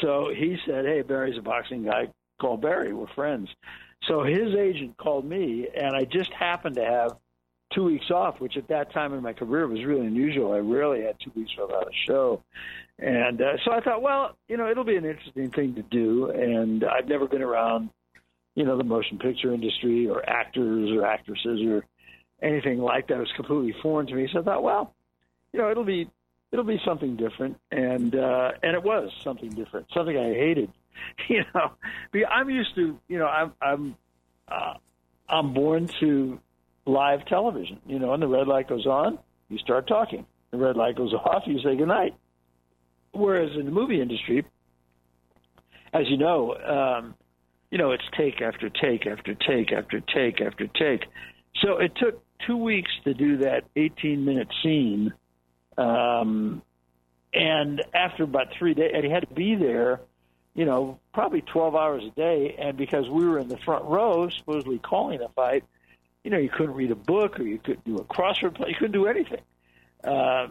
so 0.00 0.30
he 0.34 0.56
said, 0.66 0.84
"Hey, 0.84 1.02
Barry's 1.02 1.38
a 1.38 1.42
boxing 1.42 1.84
guy. 1.84 2.08
Call 2.40 2.56
Barry. 2.56 2.92
We're 2.92 3.06
friends." 3.14 3.48
So 4.08 4.24
his 4.24 4.54
agent 4.56 4.96
called 4.96 5.24
me, 5.24 5.68
and 5.74 5.94
I 5.94 6.04
just 6.04 6.32
happened 6.32 6.74
to 6.74 6.84
have 6.84 7.16
two 7.74 7.84
weeks 7.84 8.10
off, 8.10 8.40
which 8.40 8.56
at 8.56 8.68
that 8.68 8.92
time 8.92 9.12
in 9.14 9.22
my 9.22 9.32
career 9.32 9.66
was 9.66 9.84
really 9.84 10.06
unusual. 10.06 10.52
I 10.52 10.58
rarely 10.58 11.02
had 11.02 11.16
two 11.20 11.32
weeks 11.34 11.52
without 11.58 11.86
a 11.86 11.94
show. 12.06 12.42
And 12.98 13.40
uh, 13.40 13.56
so 13.64 13.72
I 13.72 13.80
thought, 13.80 14.02
well, 14.02 14.36
you 14.48 14.56
know, 14.56 14.70
it'll 14.70 14.84
be 14.84 14.96
an 14.96 15.04
interesting 15.04 15.50
thing 15.50 15.74
to 15.74 15.82
do. 15.82 16.30
And 16.30 16.84
I've 16.84 17.08
never 17.08 17.26
been 17.26 17.42
around, 17.42 17.90
you 18.54 18.64
know, 18.64 18.76
the 18.76 18.84
motion 18.84 19.18
picture 19.18 19.52
industry 19.52 20.08
or 20.08 20.28
actors 20.28 20.90
or 20.90 21.06
actresses 21.06 21.62
or 21.66 21.84
anything 22.42 22.78
like 22.78 23.08
that. 23.08 23.14
It 23.14 23.20
was 23.20 23.32
completely 23.36 23.74
foreign 23.82 24.06
to 24.06 24.14
me. 24.14 24.28
So 24.32 24.40
I 24.40 24.42
thought, 24.42 24.62
well, 24.62 24.94
you 25.52 25.60
know, 25.60 25.70
it'll 25.70 25.84
be 25.84 26.10
it'll 26.52 26.64
be 26.64 26.80
something 26.84 27.16
different. 27.16 27.58
And 27.70 28.14
uh, 28.14 28.52
and 28.62 28.74
it 28.74 28.82
was 28.82 29.10
something 29.24 29.50
different, 29.50 29.86
something 29.92 30.16
I 30.16 30.34
hated 30.34 30.70
you 31.28 31.44
know, 31.54 31.72
I'm 32.28 32.50
used 32.50 32.74
to, 32.76 32.98
you 33.08 33.18
know, 33.18 33.26
I'm 33.26 33.52
I'm 33.60 33.96
uh, 34.48 34.74
I'm 35.28 35.52
born 35.54 35.88
to 36.00 36.40
live 36.86 37.24
television. 37.26 37.78
You 37.86 37.98
know, 37.98 38.12
and 38.12 38.22
the 38.22 38.26
red 38.28 38.46
light 38.46 38.68
goes 38.68 38.86
on, 38.86 39.18
you 39.48 39.58
start 39.58 39.86
talking. 39.86 40.26
The 40.50 40.58
red 40.58 40.76
light 40.76 40.96
goes 40.96 41.12
off, 41.14 41.44
you 41.46 41.58
say 41.62 41.76
goodnight. 41.76 42.14
whereas 43.12 43.50
in 43.58 43.64
the 43.64 43.70
movie 43.70 44.00
industry, 44.00 44.44
as 45.92 46.08
you 46.08 46.16
know, 46.16 46.54
um, 46.56 47.14
you 47.70 47.78
know 47.78 47.92
it's 47.92 48.04
take 48.16 48.40
after 48.40 48.68
take 48.68 49.06
after 49.06 49.34
take 49.34 49.72
after 49.72 50.00
take 50.00 50.40
after 50.40 50.66
take. 50.66 51.06
So 51.62 51.78
it 51.78 51.92
took 51.96 52.22
two 52.46 52.56
weeks 52.56 52.90
to 53.04 53.14
do 53.14 53.38
that 53.38 53.64
18 53.76 54.24
minute 54.24 54.48
scene, 54.62 55.12
um, 55.78 56.62
and 57.32 57.82
after 57.94 58.24
about 58.24 58.48
three 58.58 58.74
days, 58.74 58.90
and 58.94 59.04
he 59.04 59.10
had 59.10 59.28
to 59.28 59.34
be 59.34 59.54
there, 59.54 60.00
you 60.54 60.64
know, 60.64 60.98
probably 61.14 61.42
12 61.42 61.74
hours 61.74 62.02
a 62.04 62.10
day. 62.10 62.56
And 62.58 62.76
because 62.76 63.08
we 63.08 63.26
were 63.26 63.38
in 63.38 63.48
the 63.48 63.56
front 63.58 63.84
row, 63.84 64.28
supposedly 64.28 64.78
calling 64.78 65.18
the 65.18 65.28
fight, 65.28 65.64
you 66.24 66.30
know, 66.30 66.38
you 66.38 66.50
couldn't 66.50 66.74
read 66.74 66.90
a 66.90 66.96
book 66.96 67.38
or 67.40 67.42
you 67.42 67.58
couldn't 67.58 67.84
do 67.84 67.98
a 67.98 68.04
crossword 68.04 68.54
play, 68.54 68.68
you 68.68 68.74
couldn't 68.78 68.92
do 68.92 69.06
anything. 69.06 69.40
Uh, 70.04 70.48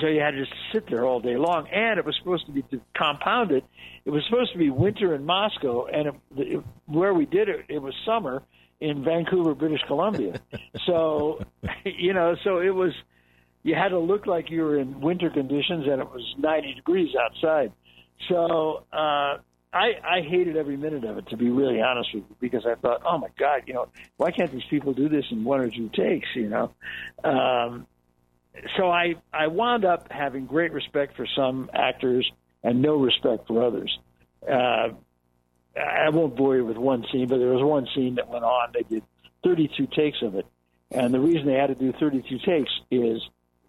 so 0.00 0.06
you 0.06 0.20
had 0.20 0.32
to 0.32 0.44
just 0.44 0.54
sit 0.72 0.88
there 0.88 1.04
all 1.04 1.20
day 1.20 1.36
long. 1.36 1.66
And 1.68 1.98
it 1.98 2.04
was 2.04 2.14
supposed 2.16 2.46
to 2.46 2.52
be 2.52 2.62
to 2.62 2.80
compound 2.96 3.52
it. 3.52 3.64
It 4.04 4.10
was 4.10 4.22
supposed 4.28 4.52
to 4.52 4.58
be 4.58 4.70
winter 4.70 5.14
in 5.14 5.24
Moscow, 5.24 5.86
and 5.86 6.08
it, 6.08 6.14
it, 6.36 6.64
where 6.86 7.14
we 7.14 7.26
did 7.26 7.48
it, 7.48 7.66
it 7.68 7.80
was 7.80 7.94
summer 8.04 8.42
in 8.80 9.02
Vancouver, 9.02 9.54
British 9.54 9.82
Columbia. 9.86 10.40
so, 10.86 11.42
you 11.84 12.12
know, 12.12 12.36
so 12.44 12.60
it 12.60 12.74
was. 12.74 12.92
You 13.64 13.74
had 13.74 13.88
to 13.88 13.98
look 13.98 14.26
like 14.26 14.50
you 14.50 14.62
were 14.62 14.78
in 14.78 15.00
winter 15.00 15.30
conditions, 15.30 15.86
and 15.88 16.00
it 16.00 16.08
was 16.08 16.22
90 16.38 16.74
degrees 16.74 17.14
outside. 17.16 17.72
So 18.28 18.84
uh, 18.92 19.38
I, 19.72 19.92
I 20.02 20.20
hated 20.22 20.56
every 20.56 20.76
minute 20.76 21.04
of 21.04 21.18
it, 21.18 21.28
to 21.28 21.36
be 21.36 21.50
really 21.50 21.82
honest 21.82 22.10
with 22.14 22.24
you, 22.28 22.36
because 22.40 22.64
I 22.66 22.74
thought, 22.76 23.02
oh 23.04 23.18
my 23.18 23.28
God, 23.38 23.62
you 23.66 23.74
know, 23.74 23.88
why 24.16 24.30
can't 24.30 24.50
these 24.50 24.64
people 24.70 24.94
do 24.94 25.08
this 25.08 25.24
in 25.30 25.44
one 25.44 25.60
or 25.60 25.68
two 25.68 25.90
takes? 25.90 26.28
You 26.34 26.48
know, 26.48 26.72
um, 27.22 27.86
so 28.76 28.90
I 28.90 29.14
I 29.32 29.48
wound 29.48 29.84
up 29.84 30.10
having 30.10 30.46
great 30.46 30.72
respect 30.72 31.16
for 31.16 31.26
some 31.36 31.70
actors 31.74 32.30
and 32.62 32.80
no 32.80 32.96
respect 32.96 33.46
for 33.46 33.62
others. 33.62 33.96
Uh, 34.42 34.88
I 35.76 36.08
won't 36.10 36.34
bore 36.34 36.56
you 36.56 36.64
with 36.64 36.76
one 36.76 37.04
scene, 37.12 37.28
but 37.28 37.38
there 37.38 37.48
was 37.48 37.62
one 37.62 37.86
scene 37.94 38.16
that 38.16 38.28
went 38.28 38.44
on. 38.44 38.70
They 38.72 38.82
did 38.82 39.02
32 39.44 39.86
takes 39.94 40.22
of 40.22 40.34
it, 40.34 40.46
and 40.90 41.12
the 41.12 41.20
reason 41.20 41.46
they 41.46 41.54
had 41.54 41.68
to 41.68 41.74
do 41.74 41.92
32 41.92 42.38
takes 42.38 42.70
is, 42.90 43.20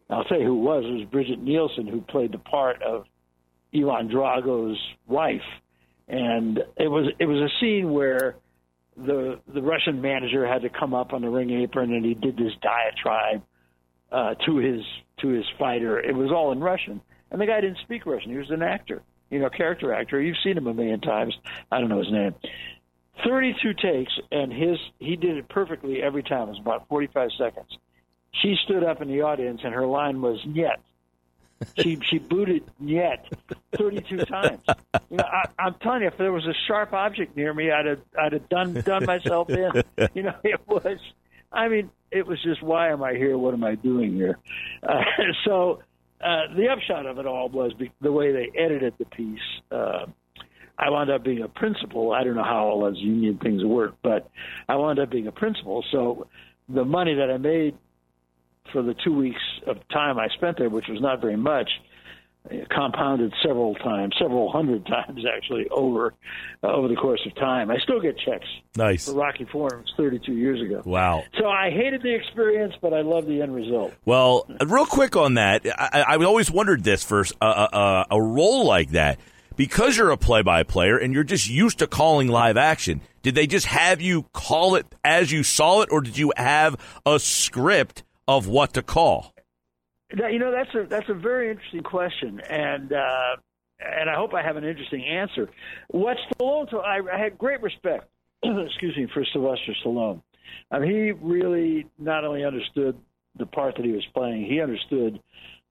I'll 0.10 0.24
tell 0.24 0.39
you 0.39 0.46
who 0.46 0.58
it 0.60 0.63
was. 0.63 0.86
It 0.86 0.94
was 0.94 1.06
Brigitte 1.12 1.41
Nielsen 1.41 1.88
who 1.88 2.01
played 2.01 2.32
the 2.32 2.39
part 2.39 2.82
of 2.82 3.06
Ivan 3.75 4.08
Drago's 4.08 4.79
wife, 5.08 5.41
and 6.09 6.57
it 6.75 6.87
was 6.87 7.11
it 7.19 7.25
was 7.25 7.39
a 7.39 7.59
scene 7.59 7.91
where 7.91 8.35
the 8.97 9.39
the 9.53 9.61
Russian 9.61 10.01
manager 10.01 10.45
had 10.45 10.63
to 10.63 10.69
come 10.69 10.93
up 10.93 11.13
on 11.13 11.21
the 11.21 11.29
ring 11.29 11.51
apron 11.51 11.93
and 11.93 12.03
he 12.03 12.15
did 12.15 12.35
this 12.35 12.53
diatribe 12.61 13.43
uh, 14.11 14.33
to 14.45 14.57
his 14.57 14.81
to 15.21 15.27
his 15.29 15.45
fighter. 15.57 15.99
It 15.99 16.15
was 16.15 16.31
all 16.31 16.51
in 16.51 16.59
Russian, 16.59 17.01
and 17.31 17.39
the 17.39 17.45
guy 17.45 17.61
didn't 17.61 17.77
speak 17.83 18.05
Russian. 18.05 18.31
He 18.31 18.37
was 18.37 18.49
an 18.49 18.63
actor, 18.63 19.01
you 19.29 19.39
know, 19.39 19.49
character 19.49 19.93
actor. 19.93 20.19
You've 20.19 20.37
seen 20.43 20.57
him 20.57 20.67
a 20.67 20.73
million 20.73 20.99
times. 20.99 21.35
I 21.71 21.79
don't 21.79 21.89
know 21.89 21.99
his 21.99 22.11
name. 22.11 22.33
Thirty-two 23.25 23.73
takes, 23.73 24.13
and 24.31 24.51
his 24.51 24.77
he 24.97 25.15
did 25.15 25.37
it 25.37 25.47
perfectly 25.49 26.01
every 26.01 26.23
time. 26.23 26.47
It 26.47 26.51
was 26.51 26.59
about 26.59 26.87
forty-five 26.87 27.29
seconds. 27.37 27.77
She 28.41 28.55
stood 28.65 28.83
up 28.83 29.01
in 29.01 29.07
the 29.07 29.21
audience, 29.21 29.61
and 29.63 29.73
her 29.73 29.85
line 29.85 30.21
was 30.21 30.39
"Yet." 30.45 30.79
She 31.77 31.99
she 32.03 32.17
booted 32.19 32.63
"Yet" 32.79 33.25
thirty-two 33.77 34.25
times. 34.25 34.61
You 35.09 35.17
know, 35.17 35.23
I, 35.23 35.45
I'm 35.59 35.75
telling 35.75 36.01
you, 36.01 36.07
if 36.07 36.17
there 36.17 36.31
was 36.31 36.45
a 36.45 36.53
sharp 36.67 36.93
object 36.93 37.35
near 37.35 37.53
me, 37.53 37.71
I'd 37.71 37.85
have 37.85 38.01
I'd 38.17 38.33
have 38.33 38.49
done 38.49 38.73
done 38.81 39.05
myself 39.05 39.49
in. 39.49 39.71
You 40.13 40.23
know, 40.23 40.35
it 40.43 40.61
was 40.67 40.97
I 41.51 41.67
mean, 41.67 41.89
it 42.11 42.25
was 42.27 42.41
just, 42.43 42.61
why 42.61 42.89
am 42.89 43.03
I 43.03 43.13
here? 43.13 43.37
What 43.37 43.53
am 43.53 43.63
I 43.63 43.75
doing 43.75 44.13
here? 44.13 44.37
Uh, 44.83 45.01
so 45.45 45.81
uh, 46.21 46.53
the 46.55 46.69
upshot 46.69 47.05
of 47.05 47.17
it 47.17 47.25
all 47.25 47.49
was 47.49 47.73
be- 47.73 47.91
the 48.01 48.11
way 48.11 48.31
they 48.31 48.51
edited 48.57 48.93
the 48.97 49.05
piece. 49.05 49.39
Uh, 49.71 50.05
I 50.77 50.89
wound 50.89 51.09
up 51.09 51.23
being 51.23 51.41
a 51.41 51.47
principal. 51.47 52.13
I 52.13 52.23
don't 52.23 52.35
know 52.35 52.43
how 52.43 52.65
all 52.65 52.81
those 52.81 52.99
union 52.99 53.37
things 53.37 53.63
work, 53.65 53.95
but 54.01 54.29
I 54.67 54.75
wound 54.77 54.99
up 54.99 55.09
being 55.09 55.27
a 55.27 55.31
principal. 55.31 55.83
So 55.91 56.27
the 56.69 56.85
money 56.85 57.15
that 57.15 57.29
I 57.29 57.37
made 57.37 57.75
for 58.71 58.81
the 58.81 58.95
two 59.03 59.13
weeks 59.13 59.41
of 59.67 59.77
time 59.89 60.19
I 60.19 60.27
spent 60.29 60.57
there, 60.57 60.69
which 60.69 60.88
was 60.88 61.01
not 61.01 61.21
very 61.21 61.38
much, 61.38 61.69
compounded 62.69 63.33
several 63.43 63.75
times, 63.75 64.15
several 64.19 64.51
hundred 64.51 64.85
times 64.88 65.23
actually 65.35 65.67
over 65.69 66.13
uh, 66.63 66.67
over 66.67 66.88
the 66.88 66.95
course 66.95 67.21
of 67.25 67.35
time. 67.35 67.69
I 67.69 67.77
still 67.79 67.99
get 67.99 68.17
checks. 68.17 68.47
Nice 68.75 69.05
for 69.05 69.13
Rocky 69.13 69.45
Forums 69.51 69.91
32 69.97 70.33
years 70.33 70.61
ago. 70.61 70.81
Wow. 70.85 71.23
So 71.38 71.47
I 71.47 71.69
hated 71.69 72.01
the 72.01 72.13
experience, 72.13 72.73
but 72.81 72.93
I 72.93 73.01
love 73.01 73.25
the 73.25 73.41
end 73.41 73.53
result. 73.53 73.93
Well, 74.05 74.47
real 74.65 74.85
quick 74.85 75.15
on 75.15 75.35
that, 75.35 75.65
I, 75.67 76.05
I 76.07 76.15
always 76.23 76.49
wondered 76.49 76.83
this 76.83 77.03
for 77.03 77.25
a, 77.41 77.45
a, 77.45 78.05
a 78.11 78.21
role 78.21 78.65
like 78.65 78.91
that. 78.91 79.19
Because 79.55 79.97
you're 79.97 80.11
a 80.11 80.15
play-by-player 80.15 80.97
and 80.97 81.13
you're 81.13 81.25
just 81.25 81.49
used 81.49 81.79
to 81.79 81.88
calling 81.88 82.29
live 82.29 82.55
action, 82.55 83.01
did 83.23 83.35
they 83.35 83.45
just 83.45 83.65
have 83.65 83.99
you 83.99 84.23
call 84.31 84.75
it 84.75 84.85
as 85.03 85.33
you 85.33 85.43
saw 85.43 85.81
it, 85.81 85.89
or 85.91 85.99
did 85.99 86.17
you 86.17 86.31
have 86.38 86.77
a 87.05 87.19
script 87.19 88.03
of 88.29 88.48
what 88.48 88.74
to 88.74 88.83
call? 88.83 89.33
You 90.12 90.38
know, 90.38 90.51
that's 90.51 90.74
a 90.75 90.88
that's 90.88 91.09
a 91.09 91.15
very 91.15 91.50
interesting 91.50 91.81
question, 91.81 92.39
and 92.48 92.93
uh, 92.93 93.36
and 93.79 94.09
I 94.09 94.15
hope 94.15 94.33
I 94.36 94.43
have 94.43 94.55
an 94.55 94.63
interesting 94.63 95.03
answer. 95.03 95.50
What 95.88 96.17
Stallone, 96.29 96.69
so 96.69 96.79
I, 96.79 97.00
I 97.12 97.19
had 97.19 97.38
great 97.38 97.62
respect, 97.62 98.07
excuse 98.43 98.95
me, 98.98 99.07
for 99.13 99.25
Sylvester 99.33 99.74
Stallone. 99.83 100.21
I 100.71 100.79
mean, 100.79 100.91
he 100.91 101.12
really 101.12 101.88
not 101.98 102.24
only 102.24 102.43
understood 102.43 102.98
the 103.38 103.48
part 103.48 103.75
that 103.77 103.86
he 103.86 103.91
was 103.91 104.05
playing, 104.13 104.45
he 104.45 104.62
understood 104.62 105.19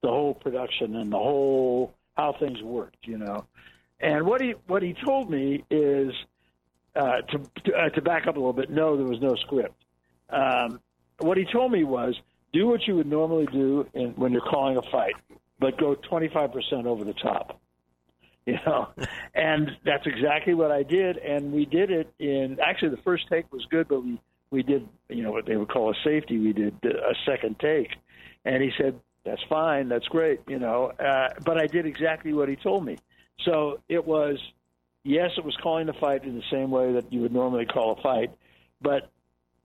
the 0.03 0.09
whole 0.09 0.35
production 0.35 0.97
and 0.97 1.12
the 1.12 1.17
whole 1.17 1.95
how 2.17 2.35
things 2.41 2.61
worked. 2.62 3.07
You 3.07 3.19
know, 3.19 3.45
and 4.00 4.27
what 4.27 4.41
he 4.41 4.55
what 4.67 4.83
he 4.83 4.95
told 5.05 5.31
me 5.31 5.65
is 5.71 6.12
uh, 6.97 7.21
to 7.21 7.38
to, 7.38 7.73
uh, 7.73 7.88
to 7.91 8.03
back 8.03 8.27
up 8.27 8.35
a 8.37 8.38
little 8.38 8.53
bit. 8.53 8.69
No, 8.69 8.97
there 8.97 9.07
was 9.07 9.21
no 9.21 9.37
script. 9.47 9.75
Um, 10.31 10.81
what 11.21 11.37
he 11.37 11.45
told 11.45 11.73
me 11.73 11.85
was 11.85 12.15
do 12.52 12.67
what 12.67 12.87
you 12.87 12.97
would 12.97 13.07
normally 13.07 13.47
do 13.52 13.87
in, 13.95 14.11
when 14.11 14.33
you're 14.33 14.40
calling 14.40 14.76
a 14.76 14.83
fight, 14.90 15.14
but 15.61 15.78
go 15.78 15.95
25% 15.95 16.87
over 16.87 17.05
the 17.05 17.14
top. 17.14 17.61
You 18.47 18.59
know, 18.64 18.88
and 19.35 19.71
that's 19.85 20.07
exactly 20.07 20.55
what 20.55 20.71
I 20.71 20.83
did, 20.83 21.19
and 21.19 21.52
we 21.52 21.67
did 21.67 21.90
it 21.90 22.12
in. 22.19 22.59
Actually, 22.64 22.90
the 22.90 23.02
first 23.02 23.25
take 23.31 23.52
was 23.52 23.67
good, 23.71 23.88
but 23.88 24.02
we 24.02 24.21
we 24.50 24.62
did 24.62 24.88
you 25.11 25.23
know 25.23 25.31
what 25.31 25.45
they 25.45 25.57
would 25.57 25.69
call 25.69 25.90
a 25.90 25.95
safety. 26.02 26.38
We 26.38 26.55
did 26.55 26.75
a 26.85 27.14
second 27.26 27.57
take, 27.61 27.90
and 28.47 28.62
he 28.62 28.71
said 28.78 28.99
that's 29.28 29.43
fine, 29.49 29.88
that's 29.88 30.07
great, 30.07 30.40
you 30.49 30.59
know. 30.59 30.93
Uh, 30.99 31.28
but 31.45 31.59
I 31.59 31.67
did 31.67 31.87
exactly 31.87 32.33
what 32.33 32.49
he 32.49 32.57
told 32.57 32.85
me. 32.85 32.97
So 33.45 33.81
it 33.88 34.05
was, 34.05 34.38
yes, 35.05 35.31
it 35.37 35.45
was 35.45 35.57
calling 35.62 35.87
the 35.87 35.93
fight 35.95 36.25
in 36.25 36.35
the 36.35 36.43
same 36.50 36.71
way 36.71 36.93
that 36.93 37.12
you 37.12 37.21
would 37.21 37.33
normally 37.33 37.67
call 37.67 37.93
a 37.99 38.02
fight, 38.02 38.31
but 38.81 39.11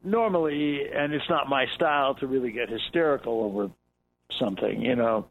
normally, 0.03 0.89
and 0.93 1.13
it's 1.13 1.29
not 1.29 1.47
my 1.47 1.65
style 1.67 2.15
to 2.15 2.27
really 2.27 2.51
get 2.51 2.69
hysterical 2.69 3.43
over 3.43 3.71
something, 4.39 4.81
you 4.81 4.95
know. 4.95 5.27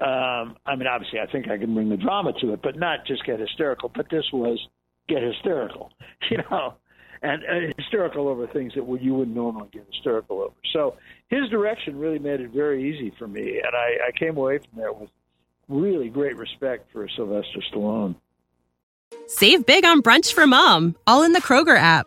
Um, 0.00 0.56
I 0.64 0.76
mean, 0.76 0.86
obviously, 0.86 1.18
I 1.20 1.26
think 1.26 1.48
I 1.48 1.58
can 1.58 1.74
bring 1.74 1.88
the 1.88 1.96
drama 1.96 2.32
to 2.40 2.52
it, 2.52 2.62
but 2.62 2.76
not 2.76 3.04
just 3.06 3.24
get 3.24 3.40
hysterical. 3.40 3.90
But 3.94 4.06
this 4.10 4.24
was 4.32 4.58
get 5.08 5.22
hysterical, 5.22 5.90
you 6.30 6.38
know, 6.50 6.74
and, 7.22 7.42
and 7.42 7.74
hysterical 7.76 8.28
over 8.28 8.46
things 8.46 8.74
that 8.74 8.84
you 9.02 9.14
wouldn't 9.14 9.36
normally 9.36 9.68
get 9.72 9.86
hysterical 9.90 10.40
over. 10.42 10.54
So 10.72 10.96
his 11.28 11.48
direction 11.50 11.98
really 11.98 12.18
made 12.18 12.40
it 12.40 12.50
very 12.50 12.88
easy 12.88 13.12
for 13.18 13.26
me, 13.26 13.60
and 13.64 13.74
I, 13.74 14.08
I 14.08 14.18
came 14.18 14.36
away 14.36 14.58
from 14.58 14.78
there 14.78 14.92
with 14.92 15.10
really 15.68 16.08
great 16.08 16.36
respect 16.36 16.90
for 16.92 17.08
Sylvester 17.08 17.60
Stallone. 17.72 18.14
Save 19.26 19.66
big 19.66 19.84
on 19.84 20.00
brunch 20.00 20.32
for 20.32 20.46
mom, 20.46 20.96
all 21.06 21.22
in 21.22 21.32
the 21.32 21.40
Kroger 21.40 21.76
app. 21.76 22.06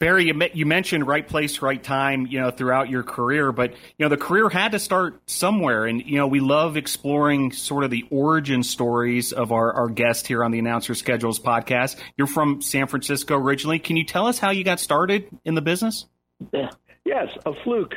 Barry, 0.00 0.24
you, 0.28 0.42
you 0.54 0.64
mentioned 0.64 1.06
right 1.06 1.28
place, 1.28 1.60
right 1.60 1.82
time, 1.82 2.26
you 2.26 2.40
know, 2.40 2.50
throughout 2.50 2.88
your 2.88 3.02
career, 3.02 3.52
but 3.52 3.72
you 3.72 3.76
know, 3.98 4.08
the 4.08 4.16
career 4.16 4.48
had 4.48 4.72
to 4.72 4.78
start 4.78 5.20
somewhere, 5.26 5.84
and 5.84 6.02
you 6.06 6.16
know, 6.16 6.26
we 6.26 6.40
love 6.40 6.78
exploring 6.78 7.52
sort 7.52 7.84
of 7.84 7.90
the 7.90 8.06
origin 8.10 8.62
stories 8.62 9.32
of 9.32 9.52
our, 9.52 9.70
our 9.74 9.88
guest 9.88 10.26
here 10.26 10.42
on 10.42 10.52
the 10.52 10.58
Announcer 10.58 10.94
Schedules 10.94 11.38
podcast. 11.38 11.96
You're 12.16 12.26
from 12.26 12.62
San 12.62 12.86
Francisco 12.86 13.36
originally. 13.36 13.78
Can 13.78 13.98
you 13.98 14.04
tell 14.04 14.26
us 14.26 14.38
how 14.38 14.52
you 14.52 14.64
got 14.64 14.80
started 14.80 15.28
in 15.44 15.54
the 15.54 15.62
business? 15.62 16.06
Yeah. 16.50 16.70
Yes, 17.04 17.28
a 17.44 17.52
fluke. 17.62 17.94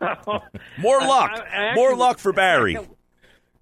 More 0.78 0.98
luck. 1.00 1.30
I, 1.30 1.38
I 1.38 1.64
actually, 1.68 1.82
More 1.82 1.96
luck 1.96 2.18
for 2.18 2.32
Barry. 2.32 2.76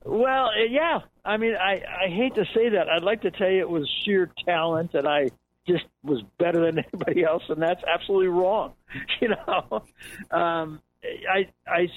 Well, 0.08 0.46
uh, 0.46 0.64
yeah. 0.70 1.00
I 1.24 1.36
mean, 1.36 1.56
I 1.56 1.82
I 2.04 2.08
hate 2.08 2.36
to 2.36 2.44
say 2.54 2.68
that. 2.68 2.88
I'd 2.88 3.02
like 3.02 3.22
to 3.22 3.32
tell 3.32 3.50
you 3.50 3.60
it 3.60 3.68
was 3.68 3.90
sheer 4.04 4.30
talent 4.44 4.92
that 4.92 5.04
I 5.04 5.30
just 5.66 5.84
was 6.02 6.22
better 6.38 6.64
than 6.64 6.78
anybody 6.92 7.24
else, 7.24 7.42
and 7.48 7.60
that's 7.60 7.82
absolutely 7.84 8.28
wrong. 8.28 8.72
You 9.20 9.28
know, 9.28 9.82
um, 10.30 10.80
I 11.30 11.48
I 11.66 11.88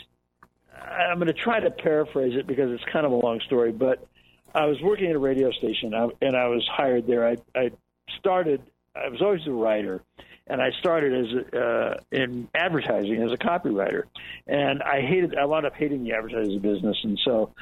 I'm 0.76 1.18
going 1.18 1.28
to 1.28 1.34
try 1.34 1.60
to 1.60 1.72
paraphrase 1.72 2.34
it 2.38 2.48
because 2.48 2.72
it's 2.72 2.84
kind 2.92 3.06
of 3.06 3.12
a 3.12 3.16
long 3.16 3.40
story, 3.46 3.72
but 3.72 4.06
I 4.54 4.66
was 4.66 4.82
working 4.82 5.10
at 5.10 5.16
a 5.16 5.20
radio 5.20 5.52
station 5.52 5.94
and 5.94 6.36
I 6.36 6.48
was 6.48 6.68
hired 6.72 7.08
there. 7.08 7.28
I 7.28 7.38
I 7.56 7.72
started. 8.18 8.62
I 8.96 9.08
was 9.10 9.22
always 9.22 9.46
a 9.48 9.52
writer, 9.52 10.02
and 10.48 10.62
I 10.62 10.72
started 10.80 11.14
as 11.14 11.54
uh, 11.54 11.98
in 12.12 12.50
advertising 12.56 13.22
as 13.22 13.32
a 13.32 13.38
copywriter, 13.38 14.04
and 14.48 14.82
I 14.82 15.02
hated. 15.02 15.36
I 15.38 15.46
wound 15.46 15.66
up 15.66 15.76
hating 15.76 16.04
the 16.04 16.14
advertising 16.14 16.60
business, 16.60 16.98
and 17.04 17.20
so 17.24 17.54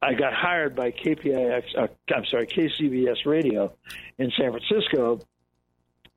I 0.00 0.14
got 0.14 0.34
hired 0.34 0.74
by 0.74 0.90
KPIX. 0.90 1.62
Uh, 1.78 1.86
I'm 2.14 2.24
sorry, 2.26 2.46
KCBS 2.46 3.26
Radio 3.26 3.72
in 4.18 4.32
San 4.36 4.50
Francisco 4.50 5.20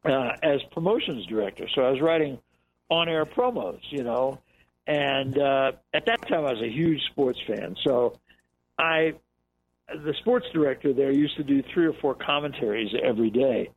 uh, 0.05 0.35
as 0.43 0.61
promotions 0.71 1.25
director. 1.25 1.67
So 1.73 1.81
I 1.81 1.91
was 1.91 2.01
writing 2.01 2.37
on-air 2.89 3.25
promos, 3.25 3.79
you 3.89 4.03
know, 4.03 4.39
and 4.87 5.37
uh, 5.37 5.71
at 5.93 6.05
that 6.05 6.27
time 6.27 6.45
I 6.45 6.53
was 6.53 6.61
a 6.61 6.69
huge 6.69 7.01
sports 7.11 7.39
fan. 7.47 7.75
So 7.83 8.19
I, 8.77 9.13
the 9.87 10.13
sports 10.19 10.45
director 10.53 10.93
there, 10.93 11.11
used 11.11 11.37
to 11.37 11.43
do 11.43 11.63
three 11.73 11.87
or 11.87 11.93
four 11.93 12.15
commentaries 12.15 12.93
every 13.03 13.29
day. 13.29 13.69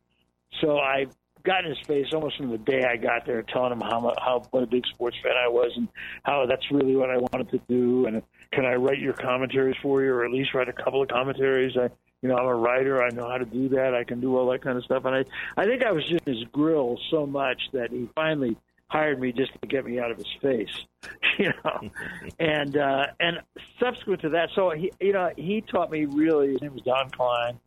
So 0.61 0.77
I 0.79 1.07
got 1.43 1.63
in 1.63 1.69
his 1.69 1.79
face 1.87 2.07
almost 2.13 2.37
from 2.37 2.49
the 2.49 2.57
day 2.57 2.83
I 2.83 2.97
got 2.97 3.25
there, 3.25 3.41
telling 3.43 3.71
him 3.71 3.81
how 3.81 4.13
how 4.19 4.43
what 4.51 4.63
a 4.63 4.67
big 4.67 4.85
sports 4.87 5.17
fan 5.23 5.33
I 5.33 5.47
was 5.47 5.71
and 5.75 5.87
how 6.23 6.45
that's 6.45 6.69
really 6.71 6.95
what 6.95 7.09
I 7.09 7.17
wanted 7.17 7.49
to 7.51 7.59
do. 7.67 8.05
And 8.05 8.21
can 8.51 8.65
I 8.65 8.73
write 8.73 8.99
your 8.99 9.13
commentaries 9.13 9.75
for 9.81 10.03
you, 10.03 10.11
or 10.11 10.25
at 10.25 10.31
least 10.31 10.53
write 10.53 10.69
a 10.69 10.73
couple 10.73 11.01
of 11.01 11.09
commentaries? 11.09 11.77
I 11.77 11.89
you 12.21 12.29
know, 12.29 12.35
I'm 12.35 12.47
a 12.47 12.55
writer. 12.55 13.01
I 13.03 13.09
know 13.09 13.29
how 13.29 13.37
to 13.37 13.45
do 13.45 13.69
that. 13.69 13.93
I 13.93 14.03
can 14.03 14.19
do 14.19 14.37
all 14.37 14.49
that 14.51 14.61
kind 14.61 14.77
of 14.77 14.83
stuff. 14.83 15.05
And 15.05 15.15
I, 15.15 15.25
I 15.61 15.65
think 15.65 15.83
I 15.83 15.91
was 15.91 16.05
just 16.05 16.25
his 16.25 16.43
grill 16.51 16.99
so 17.09 17.25
much 17.25 17.61
that 17.73 17.91
he 17.91 18.09
finally 18.15 18.57
hired 18.87 19.19
me 19.19 19.31
just 19.31 19.51
to 19.61 19.67
get 19.67 19.85
me 19.85 19.99
out 19.99 20.11
of 20.11 20.17
his 20.17 20.27
face, 20.41 20.85
you 21.39 21.51
know. 21.63 21.89
and 22.39 22.75
uh, 22.75 23.07
and 23.19 23.37
subsequent 23.79 24.21
to 24.21 24.29
that, 24.29 24.49
so 24.55 24.71
he, 24.71 24.91
you 24.99 25.13
know, 25.13 25.31
he 25.37 25.61
taught 25.61 25.91
me 25.91 26.05
really. 26.05 26.53
His 26.53 26.61
name 26.61 26.73
was 26.73 26.81
Don 26.81 27.09
Klein. 27.09 27.59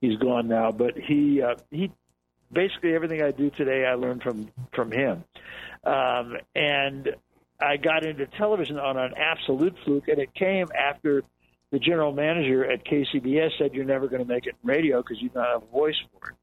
He's 0.00 0.18
gone 0.18 0.46
now, 0.48 0.70
but 0.70 0.96
he 0.96 1.42
uh, 1.42 1.56
he 1.70 1.90
basically 2.52 2.94
everything 2.94 3.22
I 3.22 3.32
do 3.32 3.50
today 3.50 3.86
I 3.86 3.94
learned 3.94 4.22
from 4.22 4.48
from 4.72 4.92
him. 4.92 5.24
Um, 5.84 6.36
and 6.54 7.14
I 7.60 7.76
got 7.76 8.04
into 8.04 8.26
television 8.26 8.78
on 8.78 8.98
an 8.98 9.14
absolute 9.16 9.74
fluke, 9.84 10.08
and 10.08 10.18
it 10.18 10.34
came 10.34 10.66
after 10.76 11.22
the 11.72 11.78
general 11.78 12.12
manager 12.12 12.70
at 12.70 12.84
KCBS 12.84 13.50
said 13.58 13.74
you're 13.74 13.84
never 13.84 14.08
going 14.08 14.22
to 14.22 14.28
make 14.28 14.46
it 14.46 14.54
in 14.62 14.68
radio 14.68 15.02
because 15.02 15.20
you 15.20 15.28
don't 15.28 15.44
have 15.44 15.62
a 15.62 15.72
voice 15.72 15.96
for 16.12 16.30
it. 16.30 16.36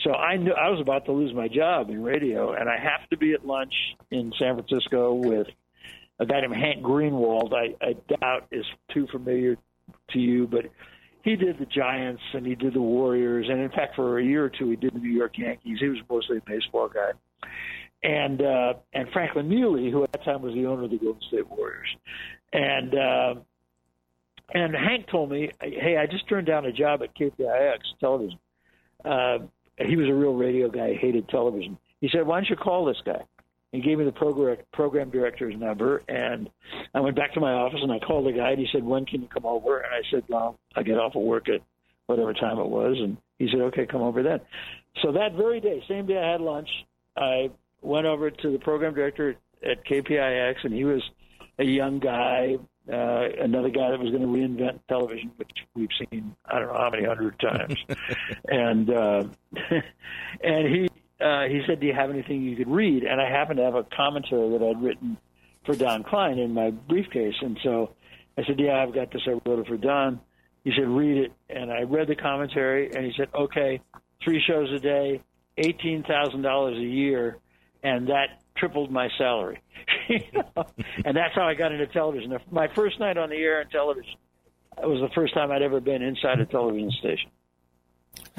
So 0.00 0.12
I 0.12 0.36
knew 0.36 0.52
I 0.52 0.68
was 0.70 0.80
about 0.80 1.04
to 1.06 1.12
lose 1.12 1.34
my 1.34 1.48
job 1.48 1.90
in 1.90 2.02
radio, 2.02 2.52
and 2.52 2.68
I 2.68 2.78
happened 2.78 3.10
to 3.10 3.16
be 3.16 3.34
at 3.34 3.46
lunch 3.46 3.74
in 4.10 4.32
San 4.38 4.54
Francisco 4.54 5.14
with 5.14 5.46
a 6.18 6.26
guy 6.26 6.40
named 6.40 6.56
Hank 6.56 6.82
Greenwald. 6.82 7.52
I, 7.54 7.74
I 7.84 7.96
doubt 8.20 8.48
is 8.50 8.64
too 8.92 9.06
familiar 9.10 9.56
to 10.10 10.18
you, 10.18 10.46
but 10.46 10.66
he 11.22 11.36
did 11.36 11.58
the 11.58 11.66
Giants 11.66 12.22
and 12.32 12.46
he 12.46 12.54
did 12.54 12.74
the 12.74 12.80
Warriors, 12.80 13.46
and 13.48 13.60
in 13.60 13.70
fact, 13.70 13.96
for 13.96 14.18
a 14.18 14.24
year 14.24 14.44
or 14.44 14.50
two, 14.50 14.70
he 14.70 14.76
did 14.76 14.94
the 14.94 14.98
New 14.98 15.10
York 15.10 15.36
Yankees. 15.36 15.78
He 15.80 15.88
was 15.88 15.98
mostly 16.08 16.38
a 16.38 16.42
baseball 16.46 16.88
guy, 16.88 17.10
and 18.02 18.40
uh, 18.40 18.74
and 18.94 19.08
Franklin 19.12 19.48
Mieuli, 19.48 19.90
who 19.90 20.02
at 20.04 20.12
that 20.12 20.24
time 20.24 20.42
was 20.42 20.54
the 20.54 20.66
owner 20.66 20.84
of 20.84 20.90
the 20.90 20.98
Golden 20.98 21.20
State 21.28 21.48
Warriors, 21.48 21.88
and 22.52 22.94
uh, 22.94 23.34
and 24.52 24.74
Hank 24.74 25.06
told 25.08 25.30
me, 25.30 25.50
"Hey, 25.60 25.96
I 25.96 26.06
just 26.06 26.28
turned 26.28 26.46
down 26.46 26.66
a 26.66 26.72
job 26.72 27.02
at 27.02 27.14
KPIX 27.14 27.78
television." 28.00 28.38
Uh, 29.04 29.38
he 29.78 29.96
was 29.96 30.08
a 30.08 30.14
real 30.14 30.34
radio 30.34 30.68
guy, 30.68 30.94
hated 30.94 31.28
television. 31.28 31.78
He 32.00 32.08
said, 32.08 32.26
"Why 32.26 32.36
don't 32.36 32.50
you 32.50 32.56
call 32.56 32.84
this 32.84 33.00
guy?" 33.04 33.22
And 33.72 33.82
he 33.82 33.88
gave 33.88 33.98
me 33.98 34.04
the 34.04 34.12
program 34.12 34.58
program 34.72 35.10
director's 35.10 35.56
number, 35.56 36.02
and 36.08 36.50
I 36.94 37.00
went 37.00 37.16
back 37.16 37.34
to 37.34 37.40
my 37.40 37.52
office 37.52 37.80
and 37.82 37.92
I 37.92 37.98
called 37.98 38.26
the 38.26 38.32
guy. 38.32 38.50
and 38.50 38.58
He 38.58 38.68
said, 38.72 38.84
"When 38.84 39.06
can 39.06 39.22
you 39.22 39.28
come 39.28 39.46
over?" 39.46 39.78
And 39.80 39.94
I 39.94 40.02
said, 40.10 40.24
"Well, 40.28 40.58
I 40.74 40.82
get 40.82 40.98
off 40.98 41.14
of 41.14 41.22
work 41.22 41.48
at 41.48 41.62
whatever 42.06 42.34
time 42.34 42.58
it 42.58 42.68
was." 42.68 42.98
And 42.98 43.16
he 43.38 43.48
said, 43.48 43.60
"Okay, 43.60 43.86
come 43.86 44.02
over 44.02 44.22
then." 44.22 44.40
So 45.02 45.12
that 45.12 45.34
very 45.34 45.60
day, 45.60 45.82
same 45.88 46.06
day 46.06 46.18
I 46.18 46.32
had 46.32 46.40
lunch, 46.40 46.68
I 47.16 47.50
went 47.82 48.06
over 48.06 48.30
to 48.30 48.50
the 48.50 48.58
program 48.58 48.94
director 48.94 49.36
at 49.62 49.84
KPIX, 49.84 50.64
and 50.64 50.74
he 50.74 50.84
was 50.84 51.02
a 51.58 51.64
young 51.64 51.98
guy, 51.98 52.56
uh, 52.92 53.28
another 53.40 53.70
guy 53.70 53.90
that 53.90 54.00
was 54.00 54.10
going 54.10 54.22
to 54.22 54.28
reinvent 54.28 54.80
television, 54.88 55.30
which 55.36 55.50
we've 55.74 55.88
seen 55.98 56.34
I 56.44 56.58
don't 56.58 56.68
know 56.68 56.78
how 56.78 56.90
many 56.90 57.04
hundred 57.04 57.38
times, 57.38 57.76
and 58.48 58.90
uh, 58.90 59.24
and 60.42 60.74
he 60.74 60.88
uh, 61.20 61.44
he 61.44 61.62
said, 61.66 61.80
"Do 61.80 61.86
you 61.86 61.94
have 61.94 62.10
anything 62.10 62.42
you 62.42 62.56
could 62.56 62.68
read?" 62.68 63.04
And 63.04 63.20
I 63.20 63.30
happened 63.30 63.58
to 63.58 63.64
have 63.64 63.74
a 63.74 63.84
commentary 63.84 64.50
that 64.50 64.64
I'd 64.64 64.82
written 64.82 65.16
for 65.64 65.74
Don 65.74 66.02
Klein 66.02 66.38
in 66.38 66.52
my 66.52 66.70
briefcase, 66.70 67.34
and 67.40 67.58
so 67.62 67.94
I 68.36 68.44
said, 68.44 68.58
"Yeah, 68.58 68.82
I've 68.82 68.94
got 68.94 69.12
this. 69.12 69.22
I 69.26 69.32
wrote 69.48 69.60
it 69.60 69.66
for 69.66 69.76
Don." 69.76 70.20
He 70.64 70.72
said, 70.76 70.88
"Read 70.88 71.16
it," 71.24 71.32
and 71.48 71.70
I 71.70 71.82
read 71.82 72.08
the 72.08 72.16
commentary, 72.16 72.90
and 72.92 73.04
he 73.04 73.12
said, 73.16 73.28
"Okay, 73.34 73.80
three 74.24 74.42
shows 74.46 74.70
a 74.72 74.78
day, 74.78 75.20
eighteen 75.58 76.02
thousand 76.02 76.42
dollars 76.42 76.76
a 76.76 76.86
year." 76.86 77.38
And 77.82 78.08
that 78.08 78.42
tripled 78.56 78.90
my 78.90 79.08
salary. 79.16 79.60
And 81.04 81.16
that's 81.16 81.34
how 81.34 81.42
I 81.42 81.54
got 81.54 81.72
into 81.72 81.86
television. 81.86 82.36
My 82.50 82.68
first 82.74 83.00
night 83.00 83.16
on 83.16 83.30
the 83.30 83.36
air 83.36 83.62
in 83.62 83.68
television 83.68 84.16
it 84.82 84.86
was 84.86 85.00
the 85.00 85.12
first 85.14 85.34
time 85.34 85.50
I'd 85.50 85.62
ever 85.62 85.80
been 85.80 86.02
inside 86.02 86.40
a 86.40 86.46
television 86.46 86.90
station. 86.90 87.30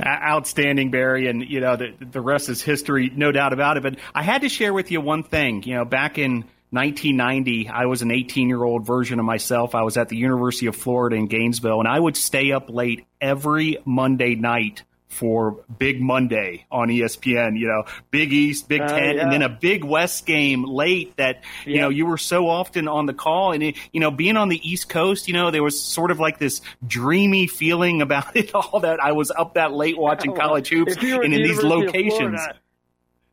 Outstanding, 0.04 0.92
Barry, 0.92 1.28
and 1.28 1.48
you 1.48 1.60
know 1.60 1.76
the 1.76 1.94
the 2.00 2.22
rest 2.22 2.50
is 2.50 2.62
history, 2.62 3.12
no 3.14 3.32
doubt 3.32 3.54
about 3.54 3.78
it. 3.78 3.84
But 3.84 3.98
I 4.14 4.24
had 4.24 4.42
to 4.42 4.50
share 4.50 4.74
with 4.74 4.92
you 4.92 5.02
one 5.02 5.24
thing. 5.24 5.64
You 5.64 5.76
know, 5.76 5.86
back 5.86 6.18
in 6.18 6.46
1990, 6.72 7.70
I 7.70 7.86
was 7.86 8.02
an 8.02 8.12
18 8.12 8.50
year 8.50 8.64
old 8.64 8.86
version 8.86 9.20
of 9.20 9.26
myself. 9.26 9.76
I 9.76 9.84
was 9.84 9.98
at 9.98 10.10
the 10.10 10.18
University 10.18 10.68
of 10.68 10.76
Florida 10.76 11.16
in 11.16 11.28
Gainesville, 11.28 11.80
and 11.80 11.88
I 11.88 12.00
would 12.00 12.18
stay 12.18 12.52
up 12.52 12.70
late 12.70 13.06
every 13.20 13.78
Monday 13.86 14.36
night 14.36 14.84
for 15.12 15.64
Big 15.78 16.02
Monday 16.02 16.66
on 16.72 16.88
ESPN, 16.88 17.60
you 17.60 17.68
know, 17.68 17.84
Big 18.12 18.32
East, 18.32 18.70
Big 18.70 18.82
uh, 18.82 18.88
Ten, 18.88 19.16
yeah. 19.16 19.22
and 19.22 19.32
then 19.32 19.42
a 19.42 19.50
Big 19.50 19.84
West 19.84 20.26
game 20.26 20.64
late 20.64 21.16
that, 21.18 21.44
you 21.66 21.76
yeah. 21.76 21.82
know, 21.82 21.90
you 21.90 22.06
were 22.06 22.18
so 22.18 22.48
often 22.48 22.88
on 22.88 23.06
the 23.06 23.14
call. 23.14 23.52
And, 23.52 23.62
it, 23.62 23.76
you 23.92 24.00
know, 24.00 24.10
being 24.10 24.38
on 24.38 24.48
the 24.48 24.60
East 24.68 24.88
Coast, 24.88 25.28
you 25.28 25.34
know, 25.34 25.52
there 25.52 25.64
was 25.64 25.80
sort 25.80 26.12
of 26.12 26.20
like 26.20 26.40
this 26.40 26.62
dreamy 26.88 27.48
feeling 27.48 28.02
about 28.02 28.36
it 28.36 28.56
all 28.56 28.80
that 28.80 29.04
I 29.04 29.12
was 29.12 29.32
up 29.32 29.56
that 29.56 29.74
late 29.74 29.98
watching 29.98 30.34
college 30.36 30.70
hoops 30.70 30.96
and 30.96 31.34
in 31.34 31.44
these 31.44 31.62
locations. 31.62 32.18
Florida, 32.18 32.60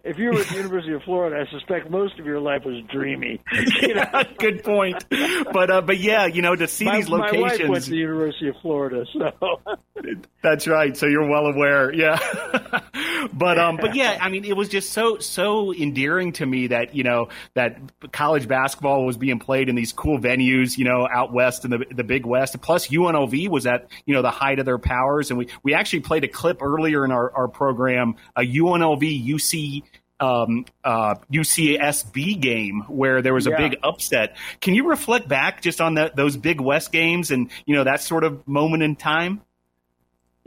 if 0.08 0.18
you 0.18 0.30
were 0.30 0.40
at 0.40 0.46
the 0.46 0.56
University 0.56 0.94
of 0.94 1.02
Florida, 1.02 1.44
I 1.46 1.50
suspect 1.52 1.90
most 1.90 2.18
of 2.18 2.24
your 2.24 2.40
life 2.40 2.64
was 2.64 2.82
dreamy. 2.90 3.40
You 3.80 3.94
know? 3.94 4.06
Good 4.38 4.64
point. 4.64 5.04
But 5.52 5.70
uh, 5.70 5.80
but 5.82 5.98
yeah, 5.98 6.26
you 6.26 6.42
know, 6.42 6.54
to 6.54 6.66
see 6.66 6.84
my, 6.84 6.96
these 6.96 7.08
locations. 7.08 7.40
My 7.40 7.42
wife 7.42 7.68
went 7.68 7.84
to 7.84 7.90
the 7.90 7.96
University 7.96 8.48
of 8.48 8.56
Florida, 8.60 9.04
so 9.12 9.60
that's 10.42 10.66
right. 10.66 10.96
So 10.96 11.06
you're 11.06 11.28
well 11.28 11.46
aware, 11.46 11.94
yeah. 11.94 12.18
but 13.32 13.58
um, 13.58 13.76
but 13.76 13.94
yeah, 13.94 14.18
I 14.20 14.28
mean, 14.28 14.44
it 14.44 14.56
was 14.56 14.68
just 14.68 14.90
so 14.90 15.18
so 15.18 15.72
endearing 15.74 16.32
to 16.34 16.46
me 16.46 16.68
that 16.68 16.94
you 16.94 17.04
know 17.04 17.28
that 17.54 17.78
college 18.12 18.48
basketball 18.48 19.04
was 19.04 19.16
being 19.16 19.38
played 19.38 19.68
in 19.68 19.74
these 19.74 19.92
cool 19.92 20.18
venues, 20.18 20.76
you 20.76 20.84
know, 20.84 21.08
out 21.10 21.32
west 21.32 21.64
in 21.64 21.70
the 21.70 21.84
the 21.90 22.04
Big 22.04 22.26
West. 22.26 22.60
Plus, 22.60 22.88
UNLV 22.88 23.48
was 23.48 23.66
at 23.66 23.88
you 24.06 24.14
know 24.14 24.22
the 24.22 24.30
height 24.30 24.58
of 24.58 24.66
their 24.66 24.78
powers, 24.78 25.30
and 25.30 25.38
we 25.38 25.48
we 25.62 25.74
actually 25.74 26.00
played 26.00 26.24
a 26.24 26.28
clip 26.28 26.62
earlier 26.62 27.04
in 27.04 27.12
our 27.12 27.32
our 27.34 27.48
program, 27.48 28.16
a 28.36 28.42
UNLV 28.42 29.26
UC 29.26 29.82
um, 30.20 30.64
uh, 30.84 31.16
UCSB 31.32 32.40
game 32.40 32.82
where 32.88 33.22
there 33.22 33.34
was 33.34 33.46
a 33.46 33.50
yeah. 33.50 33.68
big 33.68 33.78
upset. 33.82 34.36
Can 34.60 34.74
you 34.74 34.88
reflect 34.88 35.28
back 35.28 35.62
just 35.62 35.80
on 35.80 35.94
the, 35.94 36.12
those 36.14 36.36
big 36.36 36.60
West 36.60 36.92
games 36.92 37.30
and 37.30 37.50
you 37.66 37.76
know 37.76 37.84
that 37.84 38.00
sort 38.00 38.24
of 38.24 38.46
moment 38.46 38.82
in 38.82 38.96
time? 38.96 39.40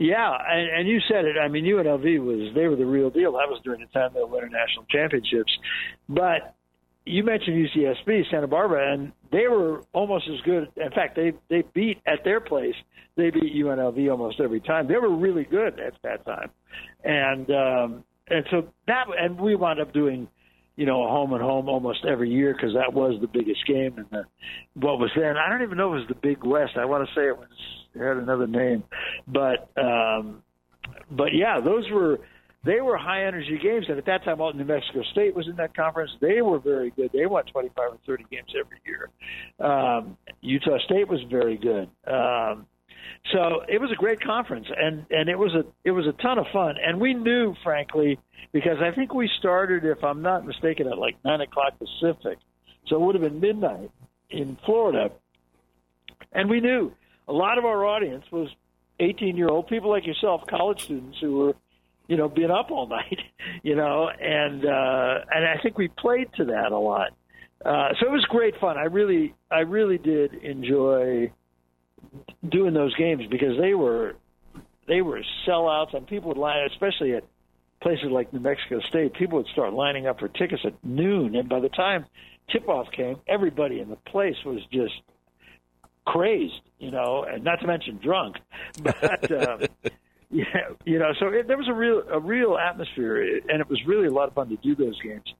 Yeah, 0.02 0.36
and, 0.48 0.80
and 0.80 0.88
you 0.88 0.98
said 1.08 1.26
it. 1.26 1.36
I 1.38 1.46
mean, 1.46 1.64
UNLV 1.64 2.24
was 2.24 2.52
they 2.56 2.66
were 2.66 2.74
the 2.74 2.84
real 2.84 3.08
deal. 3.08 3.34
That 3.34 3.48
was 3.48 3.60
during 3.62 3.82
the 3.82 3.86
time 3.86 4.10
they 4.12 4.20
won 4.20 4.50
national 4.50 4.84
championships. 4.90 5.56
But 6.08 6.56
you 7.06 7.22
mentioned 7.22 7.68
UCSB, 7.68 8.28
Santa 8.28 8.48
Barbara, 8.48 8.94
and 8.94 9.12
they 9.30 9.46
were 9.46 9.84
almost 9.92 10.28
as 10.28 10.40
good. 10.40 10.72
In 10.76 10.90
fact, 10.90 11.14
they 11.14 11.34
they 11.48 11.62
beat 11.72 12.00
at 12.04 12.24
their 12.24 12.40
place. 12.40 12.74
They 13.14 13.30
beat 13.30 13.54
UNLV 13.54 14.10
almost 14.10 14.40
every 14.40 14.60
time. 14.60 14.88
They 14.88 14.96
were 14.96 15.14
really 15.14 15.44
good 15.44 15.78
at 15.78 15.94
that 16.02 16.26
time, 16.26 16.50
and 17.04 17.48
um, 17.52 18.04
and 18.26 18.44
so 18.50 18.72
that 18.88 19.04
and 19.16 19.40
we 19.40 19.54
wound 19.54 19.78
up 19.78 19.92
doing 19.92 20.26
you 20.76 20.86
know 20.86 21.04
a 21.04 21.08
home 21.08 21.32
and 21.32 21.42
home 21.42 21.68
almost 21.68 22.04
every 22.04 22.30
year 22.30 22.54
because 22.54 22.74
that 22.74 22.92
was 22.92 23.20
the 23.20 23.26
biggest 23.26 23.66
game 23.66 23.96
and 23.98 24.24
what 24.74 24.98
was 24.98 25.10
then 25.16 25.36
I 25.36 25.48
don't 25.48 25.62
even 25.62 25.76
know 25.76 25.92
if 25.94 25.98
it 25.98 26.00
was 26.00 26.08
the 26.08 26.28
Big 26.28 26.44
West. 26.44 26.72
I 26.76 26.84
want 26.84 27.06
to 27.08 27.14
say 27.14 27.26
it 27.26 27.36
was 27.36 27.48
it 27.94 27.98
had 27.98 28.16
another 28.16 28.46
name. 28.46 28.84
But 29.26 29.70
um 29.80 30.42
but 31.10 31.34
yeah 31.34 31.60
those 31.60 31.84
were 31.90 32.20
they 32.64 32.80
were 32.80 32.96
high 32.96 33.26
energy 33.26 33.58
games. 33.62 33.86
And 33.88 33.98
at 33.98 34.06
that 34.06 34.24
time 34.24 34.40
all 34.40 34.52
New 34.52 34.64
Mexico 34.64 35.02
State 35.12 35.34
was 35.34 35.46
in 35.48 35.56
that 35.56 35.76
conference. 35.76 36.10
They 36.20 36.40
were 36.42 36.58
very 36.58 36.90
good. 36.90 37.10
They 37.12 37.26
won 37.26 37.44
25 37.44 37.76
or 37.78 37.98
30 38.06 38.24
games 38.30 38.54
every 38.58 38.80
year. 38.86 39.10
Um 39.60 40.16
Utah 40.40 40.78
State 40.86 41.08
was 41.08 41.20
very 41.30 41.58
good. 41.58 41.90
Um 42.10 42.66
So 43.32 43.62
it 43.68 43.80
was 43.80 43.90
a 43.92 43.96
great 43.96 44.20
conference, 44.20 44.66
and 44.76 45.06
and 45.10 45.28
it 45.28 45.38
was 45.38 45.54
a 45.54 45.64
it 45.84 45.92
was 45.92 46.06
a 46.06 46.12
ton 46.22 46.38
of 46.38 46.46
fun. 46.52 46.76
And 46.84 47.00
we 47.00 47.14
knew, 47.14 47.54
frankly, 47.62 48.18
because 48.52 48.78
I 48.80 48.94
think 48.94 49.14
we 49.14 49.30
started, 49.38 49.84
if 49.84 50.02
I'm 50.02 50.22
not 50.22 50.46
mistaken, 50.46 50.86
at 50.86 50.98
like 50.98 51.16
nine 51.24 51.40
o'clock 51.40 51.74
Pacific, 51.78 52.38
so 52.86 52.96
it 52.96 53.00
would 53.00 53.14
have 53.14 53.22
been 53.22 53.40
midnight 53.40 53.90
in 54.30 54.58
Florida. 54.64 55.10
And 56.32 56.48
we 56.48 56.60
knew 56.60 56.92
a 57.28 57.32
lot 57.32 57.58
of 57.58 57.64
our 57.64 57.84
audience 57.84 58.24
was 58.30 58.48
18 59.00 59.36
year 59.36 59.48
old 59.48 59.68
people 59.68 59.90
like 59.90 60.06
yourself, 60.06 60.42
college 60.48 60.82
students 60.82 61.18
who 61.20 61.38
were, 61.38 61.54
you 62.08 62.16
know, 62.16 62.28
being 62.28 62.50
up 62.50 62.70
all 62.70 62.86
night, 62.88 63.20
you 63.62 63.76
know, 63.76 64.08
and 64.08 64.64
uh, 64.64 65.24
and 65.30 65.46
I 65.46 65.58
think 65.62 65.78
we 65.78 65.88
played 65.88 66.28
to 66.36 66.46
that 66.46 66.72
a 66.72 66.78
lot. 66.78 67.10
Uh, 67.64 67.90
so 68.00 68.06
it 68.06 68.10
was 68.10 68.24
great 68.28 68.58
fun. 68.60 68.76
I 68.76 68.84
really, 68.84 69.34
I 69.50 69.60
really 69.60 69.98
did 69.98 70.34
enjoy 70.34 71.32
doing 72.48 72.74
those 72.74 72.94
games 72.94 73.24
because 73.30 73.58
they 73.58 73.74
were 73.74 74.14
they 74.88 75.00
were 75.00 75.22
sellouts, 75.46 75.94
and 75.94 76.06
people 76.06 76.28
would 76.28 76.38
line, 76.38 76.66
especially 76.70 77.14
at 77.14 77.24
places 77.80 78.06
like 78.10 78.32
New 78.32 78.40
Mexico 78.40 78.80
State. 78.80 79.14
People 79.14 79.38
would 79.38 79.48
start 79.48 79.72
lining 79.72 80.06
up 80.06 80.18
for 80.18 80.28
tickets 80.28 80.62
at 80.64 80.74
noon, 80.84 81.34
and 81.36 81.48
by 81.48 81.60
the 81.60 81.68
time 81.68 82.06
tip 82.50 82.68
off 82.68 82.90
came, 82.92 83.16
everybody 83.26 83.80
in 83.80 83.88
the 83.88 83.96
place 83.96 84.36
was 84.44 84.60
just 84.72 84.94
crazed, 86.04 86.60
you 86.78 86.90
know, 86.90 87.24
and 87.24 87.44
not 87.44 87.60
to 87.60 87.66
mention 87.66 87.98
drunk. 87.98 88.36
But 88.82 89.30
uh, 89.30 89.58
yeah, 90.30 90.44
you 90.84 90.98
know, 90.98 91.12
so 91.18 91.28
it, 91.28 91.46
there 91.46 91.56
was 91.56 91.68
a 91.68 91.74
real 91.74 92.02
a 92.10 92.18
real 92.18 92.56
atmosphere, 92.56 93.40
and 93.48 93.60
it 93.60 93.68
was 93.68 93.80
really 93.86 94.06
a 94.06 94.12
lot 94.12 94.28
of 94.28 94.34
fun 94.34 94.48
to 94.48 94.56
do 94.56 94.74
those 94.74 95.00
games. 95.00 95.32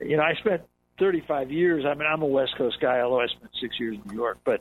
You 0.00 0.16
know, 0.16 0.22
I 0.22 0.34
spent 0.34 0.62
35 0.98 1.50
years. 1.50 1.84
I 1.84 1.94
mean, 1.94 2.06
I'm 2.10 2.22
a 2.22 2.26
West 2.26 2.56
Coast 2.56 2.78
guy, 2.80 3.00
although 3.00 3.20
I 3.20 3.26
spent 3.26 3.50
six 3.60 3.78
years 3.78 3.96
in 3.96 4.10
New 4.10 4.16
York, 4.16 4.38
but 4.44 4.60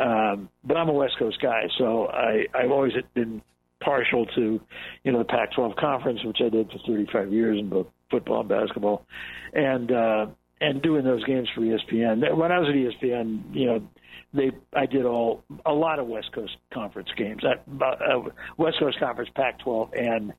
um, 0.00 0.48
but 0.64 0.76
I'm 0.76 0.88
a 0.88 0.92
West 0.92 1.14
Coast 1.18 1.38
guy, 1.42 1.64
so 1.78 2.06
I 2.08 2.46
I've 2.54 2.70
always 2.70 2.92
been 3.14 3.42
partial 3.80 4.26
to, 4.26 4.60
you 5.04 5.12
know, 5.12 5.18
the 5.18 5.24
Pac-12 5.24 5.76
conference, 5.76 6.20
which 6.24 6.38
I 6.44 6.48
did 6.48 6.70
for 6.70 6.78
35 6.86 7.32
years 7.32 7.58
in 7.58 7.68
both 7.68 7.86
football 8.10 8.40
and 8.40 8.48
basketball, 8.48 9.06
and 9.52 9.90
uh, 9.90 10.26
and 10.60 10.82
doing 10.82 11.04
those 11.04 11.24
games 11.24 11.48
for 11.54 11.62
ESPN. 11.62 12.36
When 12.36 12.52
I 12.52 12.58
was 12.58 12.68
at 12.68 12.74
ESPN, 12.74 13.54
you 13.54 13.66
know, 13.66 13.88
they 14.32 14.50
I 14.74 14.86
did 14.86 15.04
all 15.04 15.42
a 15.66 15.72
lot 15.72 15.98
of 15.98 16.06
West 16.06 16.32
Coast 16.34 16.56
Conference 16.72 17.08
games. 17.16 17.42
That 17.42 17.64
uh, 17.82 18.30
West 18.56 18.78
Coast 18.78 18.98
Conference, 18.98 19.30
Pac-12, 19.34 19.98
and 19.98 20.32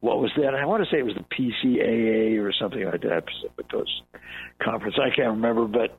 what 0.00 0.20
was 0.20 0.30
that? 0.36 0.54
I 0.54 0.64
want 0.66 0.84
to 0.84 0.90
say 0.90 0.98
it 0.98 1.04
was 1.04 1.14
the 1.14 1.24
PCAA 1.36 2.42
or 2.42 2.52
something 2.52 2.84
like 2.84 3.02
that, 3.02 3.24
Pacific 3.26 3.70
Coast 3.70 4.02
Conference. 4.62 4.96
I 5.00 5.14
can't 5.14 5.30
remember, 5.30 5.66
but 5.66 5.98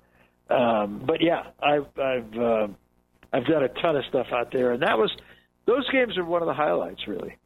um, 0.53 1.03
but 1.05 1.21
yeah, 1.21 1.43
I've 1.61 1.87
I've 1.97 2.33
uh, 2.33 2.67
I've 3.33 3.45
done 3.45 3.63
a 3.63 3.69
ton 3.69 3.95
of 3.95 4.03
stuff 4.05 4.27
out 4.31 4.51
there, 4.51 4.73
and 4.73 4.83
that 4.83 4.97
was 4.97 5.11
those 5.65 5.89
games 5.89 6.17
are 6.17 6.25
one 6.25 6.41
of 6.41 6.47
the 6.47 6.53
highlights, 6.53 7.07
really. 7.07 7.37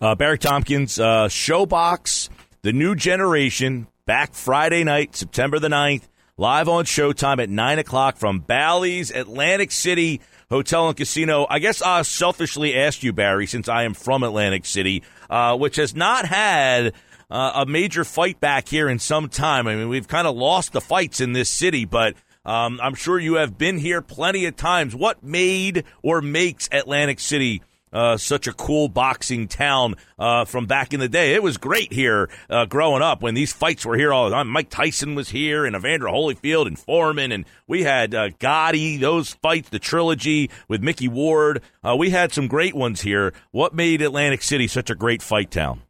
Uh, 0.00 0.14
Barry 0.14 0.38
Tompkins, 0.38 0.98
uh, 0.98 1.28
ShoBox, 1.28 2.28
the 2.62 2.72
new 2.72 2.94
generation, 2.94 3.86
back 4.06 4.34
Friday 4.34 4.84
night, 4.84 5.14
September 5.14 5.58
the 5.58 5.68
9th, 5.68 6.08
live 6.36 6.68
on 6.68 6.84
Showtime 6.84 7.42
at 7.42 7.48
9 7.48 7.78
o'clock 7.78 8.16
from 8.16 8.40
Bally's 8.40 9.10
Atlantic 9.10 9.70
City 9.70 10.20
Hotel 10.50 10.88
and 10.88 10.96
Casino. 10.96 11.46
I 11.48 11.58
guess 11.58 11.80
I'll 11.80 12.02
selfishly 12.02 12.76
asked 12.76 13.02
you, 13.02 13.12
Barry, 13.12 13.46
since 13.46 13.68
I 13.68 13.84
am 13.84 13.94
from 13.94 14.22
Atlantic 14.22 14.66
City, 14.66 15.02
uh, 15.28 15.56
which 15.56 15.76
has 15.76 15.94
not 15.94 16.26
had 16.26 16.94
uh, 17.30 17.52
a 17.54 17.66
major 17.66 18.04
fight 18.04 18.40
back 18.40 18.68
here 18.68 18.88
in 18.88 18.98
some 18.98 19.28
time. 19.28 19.68
I 19.68 19.76
mean, 19.76 19.88
we've 19.88 20.08
kind 20.08 20.26
of 20.26 20.34
lost 20.34 20.72
the 20.72 20.80
fights 20.80 21.20
in 21.20 21.32
this 21.32 21.48
city, 21.48 21.84
but 21.84 22.14
um, 22.44 22.80
I'm 22.82 22.94
sure 22.94 23.18
you 23.18 23.34
have 23.34 23.58
been 23.58 23.78
here 23.78 24.02
plenty 24.02 24.46
of 24.46 24.56
times. 24.56 24.94
What 24.94 25.22
made 25.22 25.84
or 26.02 26.20
makes 26.22 26.68
Atlantic 26.72 27.20
City 27.20 27.62
uh, 27.92 28.16
such 28.16 28.46
a 28.46 28.52
cool 28.52 28.88
boxing 28.88 29.48
town 29.48 29.96
uh, 30.18 30.44
from 30.44 30.66
back 30.66 30.92
in 30.92 31.00
the 31.00 31.08
day. 31.08 31.34
It 31.34 31.42
was 31.42 31.56
great 31.56 31.92
here 31.92 32.28
uh, 32.48 32.66
growing 32.66 33.02
up 33.02 33.22
when 33.22 33.34
these 33.34 33.52
fights 33.52 33.84
were 33.84 33.96
here 33.96 34.12
all 34.12 34.28
the 34.28 34.34
time. 34.34 34.48
Mike 34.48 34.70
Tyson 34.70 35.14
was 35.14 35.30
here, 35.30 35.64
and 35.64 35.74
Evander 35.74 36.06
Holyfield, 36.06 36.66
and 36.66 36.78
Foreman, 36.78 37.32
and 37.32 37.44
we 37.66 37.82
had 37.82 38.14
uh, 38.14 38.28
Gatti. 38.38 38.96
Those 38.96 39.34
fights, 39.34 39.68
the 39.70 39.78
trilogy 39.78 40.50
with 40.68 40.82
Micky 40.82 41.08
Ward. 41.08 41.62
Uh, 41.82 41.96
we 41.96 42.10
had 42.10 42.32
some 42.32 42.46
great 42.46 42.74
ones 42.74 43.00
here. 43.02 43.32
What 43.50 43.74
made 43.74 44.02
Atlantic 44.02 44.42
City 44.42 44.66
such 44.66 44.90
a 44.90 44.94
great 44.94 45.22
fight 45.22 45.50
town? 45.50 45.82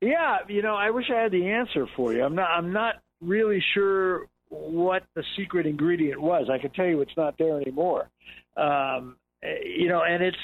Yeah, 0.00 0.38
you 0.48 0.60
know, 0.60 0.74
I 0.74 0.90
wish 0.90 1.06
I 1.10 1.22
had 1.22 1.32
the 1.32 1.48
answer 1.48 1.86
for 1.96 2.12
you. 2.12 2.22
I'm 2.22 2.34
not. 2.34 2.50
I'm 2.50 2.72
not 2.72 2.96
really 3.22 3.62
sure 3.72 4.26
what 4.54 5.04
the 5.14 5.24
secret 5.36 5.66
ingredient 5.66 6.20
was. 6.20 6.48
I 6.52 6.58
can 6.58 6.70
tell 6.70 6.86
you 6.86 7.00
it's 7.00 7.16
not 7.16 7.34
there 7.38 7.60
anymore. 7.60 8.08
Um, 8.56 9.16
you 9.42 9.88
know, 9.88 10.02
and 10.02 10.22
it's 10.22 10.36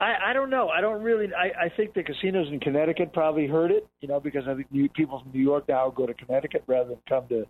I, 0.00 0.30
I 0.30 0.32
don't 0.32 0.48
know. 0.48 0.68
I 0.68 0.80
don't 0.80 1.02
really. 1.02 1.28
I, 1.34 1.66
I 1.66 1.68
think 1.76 1.92
the 1.92 2.02
casinos 2.02 2.48
in 2.50 2.58
Connecticut 2.60 3.12
probably 3.12 3.46
heard 3.46 3.70
it, 3.70 3.86
you 4.00 4.08
know, 4.08 4.18
because 4.18 4.44
I 4.48 4.54
think 4.54 4.72
new, 4.72 4.88
people 4.88 5.20
from 5.22 5.32
New 5.32 5.42
York 5.42 5.64
now 5.68 5.90
go 5.90 6.06
to 6.06 6.14
Connecticut 6.14 6.64
rather 6.66 6.90
than 6.90 6.98
come 7.08 7.28
to 7.28 7.44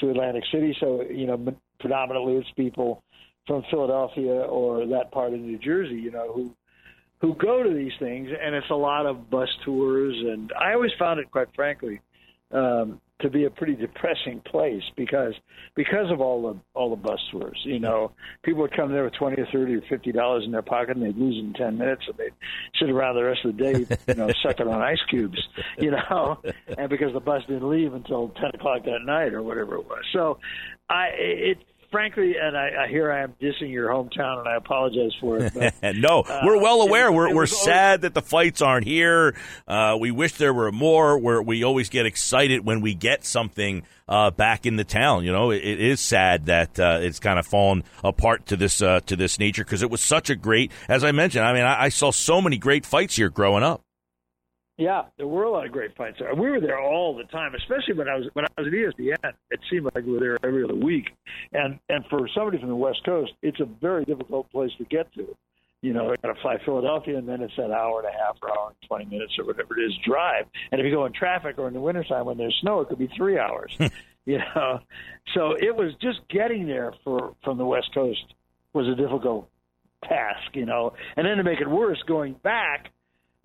to 0.00 0.10
Atlantic 0.10 0.44
City. 0.52 0.76
So 0.80 1.02
you 1.02 1.26
know, 1.26 1.54
predominantly 1.80 2.34
it's 2.34 2.48
people 2.56 3.02
from 3.46 3.62
Philadelphia 3.70 4.32
or 4.32 4.86
that 4.86 5.12
part 5.12 5.32
of 5.32 5.40
New 5.40 5.58
Jersey, 5.58 5.94
you 5.94 6.10
know, 6.10 6.32
who 6.32 6.54
who 7.20 7.34
go 7.36 7.62
to 7.62 7.72
these 7.72 7.92
things, 7.98 8.28
and 8.38 8.54
it's 8.54 8.70
a 8.70 8.74
lot 8.74 9.06
of 9.06 9.30
bus 9.30 9.48
tours. 9.64 10.14
And 10.14 10.52
I 10.60 10.74
always 10.74 10.92
found 10.98 11.20
it, 11.20 11.30
quite 11.30 11.48
frankly, 11.54 12.02
um, 12.52 13.00
to 13.20 13.30
be 13.30 13.44
a 13.44 13.50
pretty 13.50 13.74
depressing 13.74 14.40
place 14.44 14.82
because 14.96 15.34
because 15.76 16.10
of 16.10 16.20
all 16.20 16.42
the 16.42 16.58
all 16.74 16.90
the 16.90 16.96
bus 16.96 17.20
tours. 17.30 17.60
You 17.64 17.78
know, 17.78 18.12
people 18.42 18.62
would 18.62 18.76
come 18.76 18.92
there 18.92 19.04
with 19.04 19.14
twenty 19.14 19.40
or 19.40 19.46
thirty 19.52 19.76
or 19.76 19.82
fifty 19.88 20.12
dollars 20.12 20.44
in 20.44 20.52
their 20.52 20.62
pocket 20.62 20.96
and 20.96 21.04
they'd 21.04 21.16
lose 21.16 21.36
it 21.36 21.46
in 21.46 21.52
ten 21.52 21.78
minutes 21.78 22.02
and 22.08 22.16
they'd 22.16 22.32
sit 22.78 22.90
around 22.90 23.14
the 23.14 23.24
rest 23.24 23.44
of 23.44 23.56
the 23.56 23.62
day, 23.62 23.86
you 24.08 24.14
know, 24.14 24.28
sucking 24.42 24.66
on 24.66 24.82
ice 24.82 25.02
cubes, 25.08 25.40
you 25.78 25.92
know, 25.92 26.38
and 26.76 26.90
because 26.90 27.12
the 27.12 27.20
bus 27.20 27.42
didn't 27.46 27.68
leave 27.68 27.94
until 27.94 28.30
ten 28.30 28.50
o'clock 28.54 28.84
that 28.84 29.04
night 29.04 29.32
or 29.32 29.42
whatever 29.42 29.76
it 29.76 29.86
was. 29.86 30.02
So 30.12 30.38
I 30.88 31.06
it 31.16 31.58
frankly, 31.94 32.34
and 32.40 32.56
I, 32.56 32.84
I 32.84 32.88
here 32.88 33.12
I 33.12 33.22
am 33.22 33.34
dissing 33.40 33.70
your 33.70 33.88
hometown, 33.88 34.40
and 34.40 34.48
I 34.48 34.56
apologize 34.56 35.12
for 35.20 35.38
it. 35.38 35.52
But, 35.54 35.74
no, 35.96 36.22
uh, 36.22 36.40
we're 36.44 36.60
well 36.60 36.82
aware. 36.82 37.12
we're 37.12 37.32
we're 37.32 37.46
sad 37.46 38.00
that 38.00 38.14
the 38.14 38.20
fights 38.20 38.60
aren't 38.60 38.84
here. 38.84 39.36
Uh, 39.68 39.96
we 40.00 40.10
wish 40.10 40.32
there 40.34 40.52
were 40.52 40.72
more. 40.72 41.16
Where 41.16 41.40
we 41.40 41.62
always 41.62 41.88
get 41.88 42.04
excited 42.04 42.66
when 42.66 42.80
we 42.80 42.94
get 42.94 43.24
something 43.24 43.84
uh, 44.08 44.32
back 44.32 44.66
in 44.66 44.74
the 44.74 44.84
town. 44.84 45.24
You 45.24 45.30
know, 45.30 45.52
it, 45.52 45.62
it 45.62 45.80
is 45.80 46.00
sad 46.00 46.46
that 46.46 46.80
uh, 46.80 46.98
it's 47.00 47.20
kind 47.20 47.38
of 47.38 47.46
fallen 47.46 47.84
apart 48.02 48.46
to 48.46 48.56
this 48.56 48.82
uh, 48.82 48.98
to 49.06 49.14
this 49.14 49.38
nature 49.38 49.62
because 49.62 49.82
it 49.82 49.90
was 49.90 50.00
such 50.00 50.30
a 50.30 50.34
great. 50.34 50.72
As 50.88 51.04
I 51.04 51.12
mentioned, 51.12 51.44
I 51.44 51.52
mean, 51.52 51.62
I, 51.62 51.84
I 51.84 51.88
saw 51.90 52.10
so 52.10 52.42
many 52.42 52.58
great 52.58 52.84
fights 52.84 53.14
here 53.14 53.30
growing 53.30 53.62
up. 53.62 53.83
Yeah, 54.76 55.02
there 55.18 55.28
were 55.28 55.44
a 55.44 55.50
lot 55.50 55.66
of 55.66 55.72
great 55.72 55.96
fights 55.96 56.16
there. 56.18 56.34
We 56.34 56.50
were 56.50 56.60
there 56.60 56.80
all 56.80 57.16
the 57.16 57.24
time, 57.24 57.54
especially 57.54 57.94
when 57.94 58.08
I 58.08 58.16
was 58.16 58.26
when 58.32 58.44
I 58.44 58.60
was 58.60 58.66
at 58.66 58.72
ESPN. 58.72 59.32
It 59.50 59.60
seemed 59.70 59.84
like 59.84 60.04
we 60.04 60.12
were 60.12 60.18
there 60.20 60.38
every 60.44 60.64
other 60.64 60.74
week, 60.74 61.10
and 61.52 61.78
and 61.88 62.04
for 62.10 62.28
somebody 62.34 62.58
from 62.58 62.70
the 62.70 62.76
West 62.76 63.04
Coast, 63.04 63.32
it's 63.40 63.60
a 63.60 63.66
very 63.66 64.04
difficult 64.04 64.50
place 64.50 64.72
to 64.78 64.84
get 64.84 65.12
to. 65.14 65.36
You 65.80 65.92
know, 65.92 66.10
you 66.10 66.16
got 66.22 66.34
to 66.34 66.40
fly 66.40 66.56
Philadelphia, 66.64 67.18
and 67.18 67.28
then 67.28 67.40
it's 67.40 67.52
an 67.56 67.70
hour 67.70 68.00
and 68.00 68.08
a 68.08 68.18
half 68.18 68.36
or 68.42 68.50
hour 68.50 68.68
and 68.68 68.88
twenty 68.88 69.04
minutes 69.04 69.34
or 69.38 69.44
whatever 69.44 69.78
it 69.78 69.84
is 69.84 69.92
drive. 70.04 70.46
And 70.72 70.80
if 70.80 70.84
you 70.84 70.90
go 70.90 71.04
in 71.06 71.12
traffic 71.12 71.56
or 71.58 71.68
in 71.68 71.74
the 71.74 71.80
wintertime 71.80 72.26
when 72.26 72.36
there's 72.36 72.56
snow, 72.60 72.80
it 72.80 72.88
could 72.88 72.98
be 72.98 73.10
three 73.16 73.38
hours. 73.38 73.76
you 74.24 74.38
know, 74.38 74.80
so 75.34 75.52
it 75.52 75.76
was 75.76 75.92
just 76.02 76.18
getting 76.28 76.66
there 76.66 76.94
for 77.04 77.36
from 77.44 77.58
the 77.58 77.66
West 77.66 77.90
Coast 77.94 78.24
was 78.72 78.88
a 78.88 78.96
difficult 78.96 79.48
task. 80.02 80.50
You 80.54 80.66
know, 80.66 80.94
and 81.16 81.24
then 81.24 81.36
to 81.36 81.44
make 81.44 81.60
it 81.60 81.70
worse, 81.70 82.02
going 82.08 82.34
back. 82.42 82.90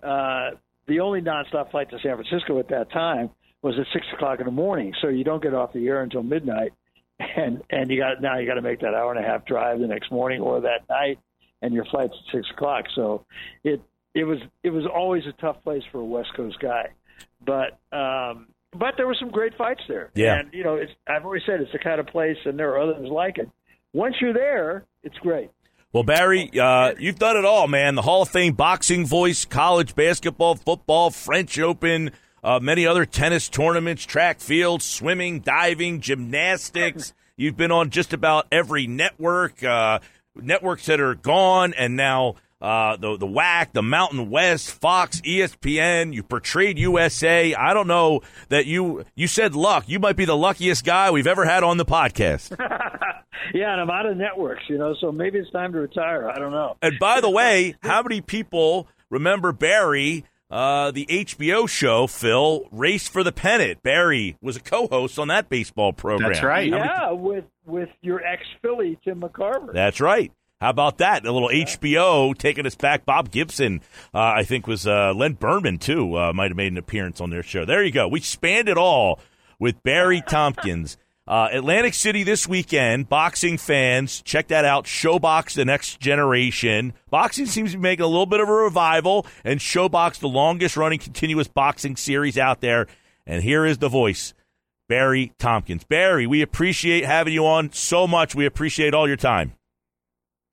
Uh, 0.02 0.52
the 0.90 1.00
only 1.00 1.22
nonstop 1.22 1.72
flight 1.72 1.90
to 1.92 2.00
San 2.04 2.16
Francisco 2.16 2.60
at 2.60 2.68
that 2.70 2.92
time 2.92 3.30
was 3.62 3.76
at 3.80 3.86
six 3.94 4.06
o'clock 4.14 4.40
in 4.40 4.46
the 4.46 4.52
morning. 4.52 4.94
So 5.02 5.08
you 5.08 5.24
don't 5.24 5.42
get 5.42 5.54
off 5.54 5.72
the 5.72 5.88
air 5.88 6.02
until 6.02 6.24
midnight, 6.24 6.74
and 7.20 7.62
and 7.70 7.90
you 7.90 7.98
got 7.98 8.22
now 8.22 8.38
you 8.38 8.48
got 8.48 8.56
to 8.56 8.62
make 8.62 8.82
that 8.82 8.94
hour 8.94 9.14
and 9.14 9.24
a 9.24 9.28
half 9.28 9.46
drive 9.46 9.80
the 9.80 9.88
next 9.88 10.12
morning 10.12 10.42
or 10.42 10.62
that 10.62 10.90
night, 10.90 11.20
and 11.62 11.74
your 11.74 11.86
flight's 11.86 12.14
at 12.14 12.36
six 12.36 12.48
o'clock. 12.52 12.86
So 12.96 13.26
it 13.64 13.82
it 14.14 14.24
was 14.24 14.40
it 14.64 14.72
was 14.72 14.86
always 14.94 15.24
a 15.28 15.42
tough 15.42 15.64
place 15.64 15.84
for 15.92 16.00
a 16.00 16.06
West 16.06 16.30
Coast 16.36 16.58
guy, 16.60 16.90
but 17.46 17.80
um, 17.96 18.48
but 18.74 18.96
there 18.98 19.08
were 19.08 19.18
some 19.20 19.30
great 19.30 19.56
fights 19.58 19.82
there. 19.88 20.12
Yeah, 20.16 20.40
and 20.40 20.54
you 20.54 20.64
know 20.64 20.76
it's 20.76 20.92
I've 21.08 21.26
always 21.26 21.44
said 21.46 21.62
it's 21.62 21.72
the 21.72 21.80
kind 21.80 22.00
of 22.00 22.08
place, 22.08 22.38
and 22.46 22.58
there 22.58 22.72
are 22.76 22.82
others 22.82 23.10
like 23.10 23.38
it. 23.38 23.50
Once 23.94 24.16
you're 24.22 24.34
there, 24.34 24.86
it's 25.04 25.18
great. 25.18 25.50
Well, 25.92 26.04
Barry, 26.04 26.52
uh, 26.60 26.94
you've 27.00 27.18
done 27.18 27.36
it 27.36 27.46
all, 27.46 27.68
man. 27.68 27.96
The 27.96 28.04
Hall 28.04 28.22
of 28.22 28.30
Fame 28.30 28.54
boxing 28.54 29.08
voice, 29.08 29.44
college 29.44 29.96
basketball, 29.96 30.54
football, 30.54 31.10
French 31.10 31.58
Open, 31.58 32.12
uh, 32.44 32.60
many 32.60 32.86
other 32.86 33.08
tennis 33.08 33.50
tournaments, 33.50 34.06
track 34.06 34.40
field, 34.40 34.84
swimming, 34.84 35.40
diving, 35.40 36.00
gymnastics. 36.00 37.16
You've 37.38 37.58
been 37.58 37.72
on 37.72 37.90
just 37.90 38.14
about 38.14 38.46
every 38.52 38.86
network, 38.86 39.64
uh, 39.64 39.98
networks 40.36 40.86
that 40.86 41.00
are 41.00 41.16
gone, 41.16 41.74
and 41.74 41.96
now 41.96 42.36
uh, 42.62 42.98
the 42.98 43.18
the 43.18 43.28
WAC, 43.28 43.72
the 43.72 43.82
Mountain 43.82 44.30
West, 44.30 44.72
Fox, 44.72 45.22
ESPN. 45.22 46.14
You 46.14 46.24
portrayed 46.24 46.78
USA. 46.78 47.54
I 47.56 47.74
don't 47.74 47.88
know 47.88 48.22
that 48.50 48.66
you 48.66 49.06
you 49.16 49.28
said 49.28 49.56
luck. 49.56 49.86
You 49.88 50.00
might 50.00 50.16
be 50.16 50.26
the 50.26 50.36
luckiest 50.36 50.84
guy 50.84 51.12
we've 51.12 51.28
ever 51.28 51.46
had 51.46 51.64
on 51.64 51.78
the 51.78 51.86
podcast. 51.86 52.58
yeah, 53.54 53.72
and 53.72 53.82
I'm 53.82 53.90
out 53.90 54.06
of 54.06 54.18
networks, 54.18 54.64
you 54.68 54.78
know, 54.78 54.96
so 55.00 55.12
maybe 55.12 55.40
it's 55.40 55.52
time 55.52 55.72
to 55.74 55.80
retire. 55.80 56.30
I 56.30 56.38
don't 56.38 56.52
know. 56.52 56.78
And 56.82 57.00
by 57.00 57.22
the 57.22 57.30
way, 57.30 57.76
how 57.82 58.04
many 58.04 58.22
people 58.22 58.88
remember 59.10 59.52
Barry? 59.52 60.26
Uh, 60.52 60.90
the 60.90 61.06
HBO 61.06 61.70
show, 61.70 62.08
Phil, 62.08 62.68
Race 62.72 63.08
for 63.08 63.24
the 63.24 63.32
Pennant. 63.32 63.84
Barry 63.84 64.36
was 64.42 64.58
a 64.58 64.60
co-host 64.60 65.20
on 65.20 65.28
that 65.28 65.48
baseball 65.48 65.94
program. 65.94 66.32
That's 66.32 66.44
right. 66.44 66.68
Yeah, 66.68 67.12
with 67.12 67.46
with 67.68 67.90
your 68.02 68.26
ex 68.26 68.48
Philly, 68.64 68.98
Tim 69.04 69.22
McCarver. 69.22 69.72
That's 69.72 70.02
right. 70.02 70.32
How 70.62 70.72
about 70.72 70.98
that? 70.98 71.26
A 71.26 71.32
little 71.32 71.48
HBO 71.48 72.38
taking 72.38 72.66
us 72.66 72.76
back. 72.76 73.06
Bob 73.06 73.32
Gibson, 73.32 73.80
uh, 74.14 74.20
I 74.20 74.44
think, 74.44 74.68
was 74.68 74.86
uh, 74.86 75.14
Len 75.16 75.34
Berman, 75.34 75.78
too, 75.78 76.18
uh, 76.18 76.34
might 76.34 76.52
have 76.52 76.58
made 76.58 76.74
an 76.74 76.78
appearance 76.78 77.22
on 77.22 77.30
their 77.30 77.44
show. 77.44 77.64
There 77.64 77.82
you 77.82 77.92
go. 77.92 78.10
We 78.10 78.20
spanned 78.20 78.68
it 78.68 78.78
all 78.78 79.20
with 79.58 79.82
Barry 79.84 80.22
Tompkins. 80.28 80.98
Uh, 81.26 81.48
Atlantic 81.54 81.94
City 81.94 82.24
this 82.24 82.46
weekend. 82.46 83.08
Boxing 83.08 83.58
fans, 83.58 84.22
check 84.24 84.48
that 84.50 84.66
out. 84.66 84.84
ShoBox 84.86 85.54
The 85.54 85.64
Next 85.64 86.02
Generation. 86.02 86.92
Boxing 87.10 87.46
seems 87.46 87.72
to 87.72 87.78
be 87.78 87.84
making 87.84 88.04
a 88.04 88.08
little 88.08 88.26
bit 88.26 88.42
of 88.42 88.50
a 88.50 88.54
revival, 88.54 89.28
and 89.46 89.62
ShoBox, 89.62 90.20
the 90.20 90.28
longest 90.28 90.76
running 90.76 91.00
continuous 91.00 91.48
boxing 91.48 91.96
series 91.96 92.38
out 92.38 92.60
there. 92.60 92.88
And 93.26 93.44
here 93.44 93.64
is 93.64 93.78
the 93.78 93.90
voice, 93.90 94.34
Barry 94.90 95.32
Tompkins. 95.38 95.84
Barry, 95.86 96.26
we 96.26 96.42
appreciate 96.42 97.06
having 97.06 97.34
you 97.34 97.46
on 97.46 97.72
so 97.72 98.08
much. 98.08 98.34
We 98.34 98.48
appreciate 98.48 98.96
all 98.96 99.08
your 99.08 99.16
time. 99.16 99.54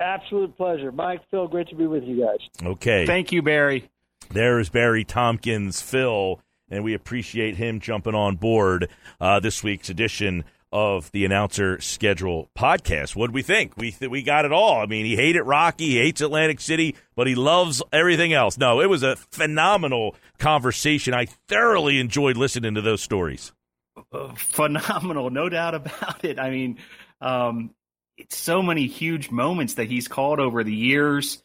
Absolute 0.00 0.56
pleasure. 0.56 0.92
Mike, 0.92 1.22
Phil, 1.30 1.48
great 1.48 1.68
to 1.68 1.74
be 1.74 1.86
with 1.86 2.04
you 2.04 2.24
guys. 2.24 2.48
Okay. 2.62 3.06
Thank 3.06 3.32
you, 3.32 3.42
Barry. 3.42 3.90
There 4.30 4.58
is 4.58 4.68
Barry 4.68 5.04
Tompkins, 5.04 5.80
Phil, 5.80 6.40
and 6.70 6.84
we 6.84 6.94
appreciate 6.94 7.56
him 7.56 7.80
jumping 7.80 8.14
on 8.14 8.36
board 8.36 8.88
uh, 9.20 9.40
this 9.40 9.62
week's 9.62 9.88
edition 9.88 10.44
of 10.72 11.10
the 11.12 11.24
announcer 11.24 11.80
schedule 11.80 12.50
podcast. 12.58 13.14
What 13.14 13.28
do 13.28 13.32
we 13.32 13.42
think? 13.42 13.76
We 13.76 13.92
th- 13.92 14.10
we 14.10 14.22
got 14.22 14.44
it 14.44 14.52
all. 14.52 14.80
I 14.82 14.86
mean, 14.86 15.06
he 15.06 15.16
hated 15.16 15.42
Rocky, 15.42 15.90
he 15.90 15.98
hates 15.98 16.20
Atlantic 16.20 16.60
City, 16.60 16.96
but 17.14 17.26
he 17.26 17.34
loves 17.34 17.82
everything 17.92 18.32
else. 18.32 18.58
No, 18.58 18.80
it 18.80 18.90
was 18.90 19.02
a 19.02 19.16
phenomenal 19.16 20.16
conversation. 20.38 21.14
I 21.14 21.26
thoroughly 21.26 22.00
enjoyed 22.00 22.36
listening 22.36 22.74
to 22.74 22.82
those 22.82 23.00
stories. 23.00 23.52
Uh, 24.12 24.34
phenomenal, 24.34 25.30
no 25.30 25.48
doubt 25.48 25.74
about 25.74 26.24
it. 26.24 26.38
I 26.38 26.50
mean, 26.50 26.78
um, 27.20 27.70
it's 28.16 28.36
so 28.36 28.62
many 28.62 28.86
huge 28.86 29.30
moments 29.30 29.74
that 29.74 29.88
he's 29.88 30.08
called 30.08 30.40
over 30.40 30.64
the 30.64 30.74
years, 30.74 31.42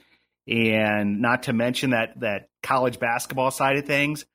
and 0.48 1.22
not 1.22 1.44
to 1.44 1.54
mention 1.54 1.92
that 1.92 2.20
that 2.20 2.50
college 2.64 3.00
basketball 3.00 3.52
side 3.52 3.78
of 3.78 3.86
things. 3.86 4.26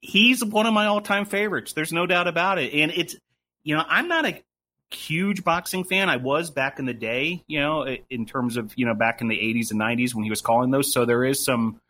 He's 0.00 0.44
one 0.44 0.66
of 0.66 0.74
my 0.74 0.86
all 0.86 1.00
time 1.00 1.24
favorites. 1.24 1.72
There's 1.72 1.92
no 1.92 2.06
doubt 2.06 2.28
about 2.28 2.58
it, 2.58 2.72
and 2.72 2.92
it's 2.92 3.16
you 3.62 3.76
know 3.76 3.84
I'm 3.86 4.08
not 4.08 4.26
a 4.26 4.42
huge 4.90 5.42
boxing 5.42 5.84
fan. 5.84 6.08
I 6.08 6.16
was 6.16 6.50
back 6.50 6.78
in 6.78 6.84
the 6.84 6.94
day, 6.94 7.42
you 7.46 7.60
know, 7.60 7.96
in 8.08 8.26
terms 8.26 8.56
of 8.56 8.72
you 8.76 8.86
know 8.86 8.94
back 8.94 9.20
in 9.20 9.28
the 9.28 9.36
80s 9.36 9.70
and 9.70 9.80
90s 9.80 10.14
when 10.14 10.24
he 10.24 10.30
was 10.30 10.40
calling 10.40 10.70
those. 10.70 10.92
So 10.92 11.04
there 11.04 11.24
is 11.24 11.44
some 11.44 11.80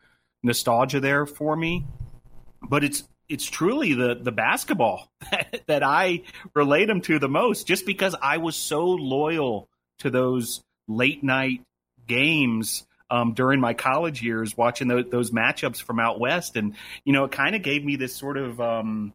nostalgia 0.42 1.00
there 1.00 1.26
for 1.26 1.56
me, 1.56 1.84
but 2.62 2.84
it's 2.84 3.04
it's 3.28 3.44
truly 3.44 3.94
the 3.94 4.14
the 4.14 4.32
basketball 4.32 5.10
that, 5.30 5.62
that 5.66 5.82
I 5.82 6.22
relate 6.54 6.88
him 6.88 7.00
to 7.02 7.18
the 7.18 7.28
most, 7.28 7.66
just 7.66 7.86
because 7.86 8.14
I 8.20 8.38
was 8.38 8.56
so 8.56 8.84
loyal 8.84 9.68
to 10.00 10.10
those 10.10 10.62
late 10.88 11.22
night 11.22 11.62
games 12.06 12.86
um, 13.10 13.34
during 13.34 13.60
my 13.60 13.74
college 13.74 14.22
years, 14.22 14.56
watching 14.56 14.88
those, 14.88 15.04
those 15.10 15.30
matchups 15.30 15.82
from 15.82 16.00
out 16.00 16.18
west, 16.18 16.56
and 16.56 16.74
you 17.04 17.12
know, 17.12 17.24
it 17.24 17.32
kind 17.32 17.54
of 17.54 17.62
gave 17.62 17.84
me 17.84 17.96
this 17.96 18.14
sort 18.14 18.36
of 18.36 18.60
um, 18.60 19.12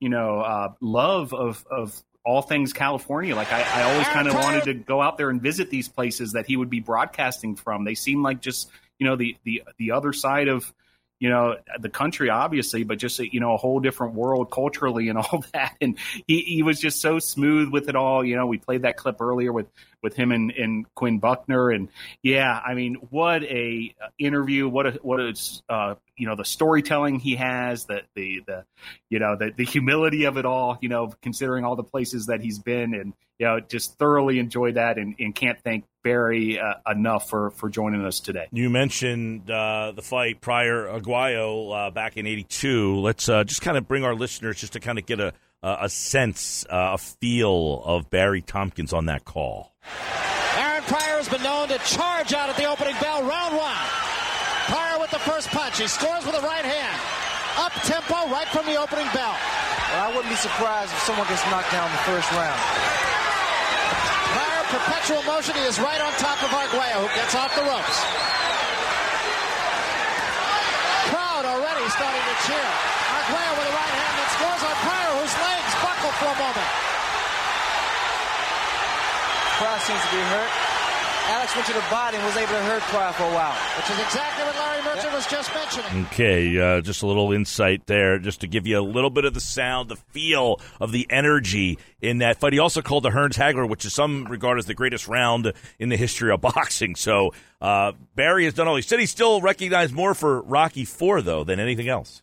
you 0.00 0.08
know 0.08 0.40
uh, 0.40 0.72
love 0.80 1.32
of 1.32 1.64
of 1.70 2.02
all 2.24 2.42
things 2.42 2.72
California. 2.72 3.36
Like 3.36 3.52
I, 3.52 3.62
I 3.62 3.92
always 3.92 4.08
kind 4.08 4.28
of 4.28 4.34
wanted 4.34 4.64
to 4.64 4.74
go 4.74 5.00
out 5.00 5.16
there 5.16 5.30
and 5.30 5.40
visit 5.40 5.70
these 5.70 5.88
places 5.88 6.32
that 6.32 6.46
he 6.46 6.56
would 6.56 6.70
be 6.70 6.80
broadcasting 6.80 7.54
from. 7.54 7.84
They 7.84 7.94
seem 7.94 8.22
like 8.22 8.40
just 8.40 8.70
you 8.98 9.06
know 9.06 9.16
the 9.16 9.36
the 9.44 9.62
the 9.78 9.92
other 9.92 10.12
side 10.12 10.48
of 10.48 10.72
you 11.18 11.30
know 11.30 11.56
the 11.80 11.88
country 11.88 12.28
obviously 12.28 12.84
but 12.84 12.98
just 12.98 13.18
you 13.18 13.40
know 13.40 13.54
a 13.54 13.56
whole 13.56 13.80
different 13.80 14.14
world 14.14 14.50
culturally 14.50 15.08
and 15.08 15.18
all 15.18 15.44
that. 15.52 15.74
And 15.80 15.98
he, 16.26 16.42
he 16.42 16.62
was 16.62 16.80
just 16.80 17.00
so 17.00 17.18
smooth 17.18 17.70
with 17.70 17.88
it 17.88 17.96
all. 17.96 18.24
You 18.24 18.36
know 18.36 18.46
we 18.46 18.58
played 18.58 18.82
that 18.82 18.96
clip 18.96 19.20
earlier 19.20 19.52
with 19.52 19.66
with 20.06 20.14
him 20.14 20.30
and, 20.30 20.52
and 20.52 20.86
quinn 20.94 21.18
buckner. 21.18 21.70
And 21.70 21.88
yeah 22.22 22.60
i 22.64 22.74
mean 22.74 22.94
what 23.10 23.42
a 23.42 23.92
interview 24.18 24.68
what 24.68 24.86
a 24.86 24.90
what 25.02 25.18
a 25.18 25.34
uh, 25.68 25.94
you 26.16 26.28
know 26.28 26.36
the 26.36 26.44
storytelling 26.44 27.18
he 27.18 27.34
has 27.34 27.86
the 27.86 28.02
the 28.14 28.42
the 28.46 28.64
you 29.10 29.18
know 29.18 29.36
the, 29.36 29.50
the 29.56 29.64
humility 29.64 30.24
of 30.24 30.36
it 30.36 30.46
all 30.46 30.78
you 30.80 30.88
know 30.88 31.12
considering 31.22 31.64
all 31.64 31.74
the 31.74 31.82
places 31.82 32.26
that 32.26 32.40
he's 32.40 32.58
been. 32.58 32.94
And 32.94 33.12
you 33.38 33.46
know 33.46 33.60
just 33.60 33.98
thoroughly 33.98 34.38
enjoyed 34.38 34.74
that 34.74 34.98
and, 34.98 35.14
and 35.18 35.34
can't 35.34 35.60
thank 35.62 35.84
barry 36.02 36.58
uh, 36.58 36.74
enough 36.88 37.28
for 37.28 37.50
for 37.50 37.68
joining 37.68 38.04
us 38.04 38.20
today. 38.20 38.46
You 38.52 38.70
mentioned 38.70 39.50
uh, 39.50 39.92
the 39.94 40.02
fight 40.02 40.40
Pryor 40.40 40.88
Arguello 40.88 41.70
uh, 41.70 41.90
back 41.90 42.16
in 42.16 42.26
'82. 42.26 43.00
Let's 43.00 43.28
uh, 43.28 43.44
just 43.44 43.62
kind 43.62 43.76
of 43.76 43.88
bring 43.88 44.04
our 44.04 44.14
listeners 44.14 44.60
just 44.60 44.72
to 44.74 44.80
kind 44.80 44.98
of 44.98 45.06
get 45.06 45.20
a 45.20 45.34
a 45.66 45.86
a 45.86 45.88
sense, 45.88 46.64
uh, 46.70 46.94
a 46.94 46.98
feel 46.98 47.82
of 47.84 48.08
Barry 48.08 48.40
Tompkins 48.40 48.92
on 48.92 49.06
that 49.06 49.24
call. 49.24 49.74
Aaron 50.54 50.82
Pryor 50.86 51.18
has 51.18 51.28
been 51.28 51.42
known 51.42 51.66
to 51.68 51.78
charge 51.82 52.32
out 52.32 52.48
at 52.48 52.56
the 52.56 52.70
opening 52.70 52.94
bell, 53.02 53.26
round 53.26 53.58
one. 53.58 53.86
Pryor 54.70 54.98
with 55.02 55.10
the 55.10 55.18
first 55.26 55.50
punch. 55.50 55.78
He 55.78 55.86
scores 55.86 56.24
with 56.24 56.34
the 56.38 56.46
right 56.46 56.64
hand. 56.64 56.96
Up 57.58 57.74
tempo 57.82 58.30
right 58.30 58.46
from 58.54 58.66
the 58.66 58.78
opening 58.78 59.10
bell. 59.10 59.34
Well, 59.34 60.02
I 60.06 60.08
wouldn't 60.14 60.30
be 60.30 60.38
surprised 60.38 60.94
if 60.94 61.02
someone 61.02 61.26
gets 61.26 61.42
knocked 61.50 61.70
down 61.74 61.90
in 61.90 61.94
the 61.98 62.06
first 62.06 62.30
round. 62.30 62.62
Pryor, 64.34 64.62
perpetual 64.70 65.22
motion. 65.26 65.54
He 65.58 65.66
is 65.66 65.78
right 65.82 65.98
on 65.98 66.10
top 66.22 66.38
of 66.46 66.50
Arguello, 66.54 67.06
who 67.06 67.10
gets 67.18 67.34
off 67.34 67.50
the 67.58 67.66
ropes. 67.66 67.98
Crowd 71.10 71.44
already 71.46 71.86
starting 71.90 72.22
to 72.22 72.36
cheer. 72.46 72.70
Arguello 73.18 73.52
with 73.58 73.66
the 73.70 73.76
right 73.78 73.94
hand 73.98 74.14
that 74.18 74.28
scores 74.34 74.62
on 74.66 74.76
Pryor, 74.82 75.12
whose 75.22 75.36
legs 75.42 75.55
buckle 75.82 76.12
for 76.16 76.28
a 76.30 76.38
moment. 76.38 76.70
Pryor 79.56 79.80
seems 79.80 80.02
to 80.04 80.10
be 80.12 80.20
hurt. 80.20 80.66
Alex 81.28 81.56
went 81.56 81.66
to 81.66 81.72
the 81.72 81.84
body 81.90 82.16
and 82.16 82.24
was 82.24 82.36
able 82.36 82.52
to 82.52 82.62
hurt 82.62 82.82
Pryor 82.82 83.12
for 83.12 83.24
a 83.24 83.34
while. 83.34 83.54
Which 83.76 83.90
is 83.90 83.98
exactly 83.98 84.44
what 84.44 84.54
Larry 84.54 84.82
Merchant 84.84 85.12
was 85.12 85.26
just 85.26 85.52
mentioning. 85.52 86.06
Okay, 86.06 86.56
uh, 86.56 86.80
just 86.82 87.02
a 87.02 87.06
little 87.06 87.32
insight 87.32 87.86
there, 87.86 88.20
just 88.20 88.42
to 88.42 88.46
give 88.46 88.66
you 88.66 88.78
a 88.78 88.80
little 88.80 89.10
bit 89.10 89.24
of 89.24 89.34
the 89.34 89.40
sound, 89.40 89.88
the 89.88 89.96
feel 89.96 90.60
of 90.80 90.92
the 90.92 91.04
energy 91.10 91.78
in 92.00 92.18
that 92.18 92.36
fight. 92.38 92.52
He 92.52 92.60
also 92.60 92.80
called 92.80 93.02
the 93.02 93.10
Hearns 93.10 93.34
Hagler, 93.34 93.68
which 93.68 93.84
is 93.84 93.92
some 93.92 94.26
regard 94.26 94.58
as 94.58 94.66
the 94.66 94.74
greatest 94.74 95.08
round 95.08 95.52
in 95.80 95.88
the 95.88 95.96
history 95.96 96.30
of 96.30 96.40
boxing. 96.42 96.94
So 96.94 97.32
uh, 97.60 97.92
Barry 98.14 98.44
has 98.44 98.54
done 98.54 98.68
all. 98.68 98.76
He 98.76 98.82
said 98.82 99.00
he's 99.00 99.10
still 99.10 99.40
recognized 99.40 99.92
more 99.92 100.14
for 100.14 100.42
Rocky 100.42 100.84
Four 100.84 101.22
though 101.22 101.42
than 101.42 101.58
anything 101.58 101.88
else. 101.88 102.22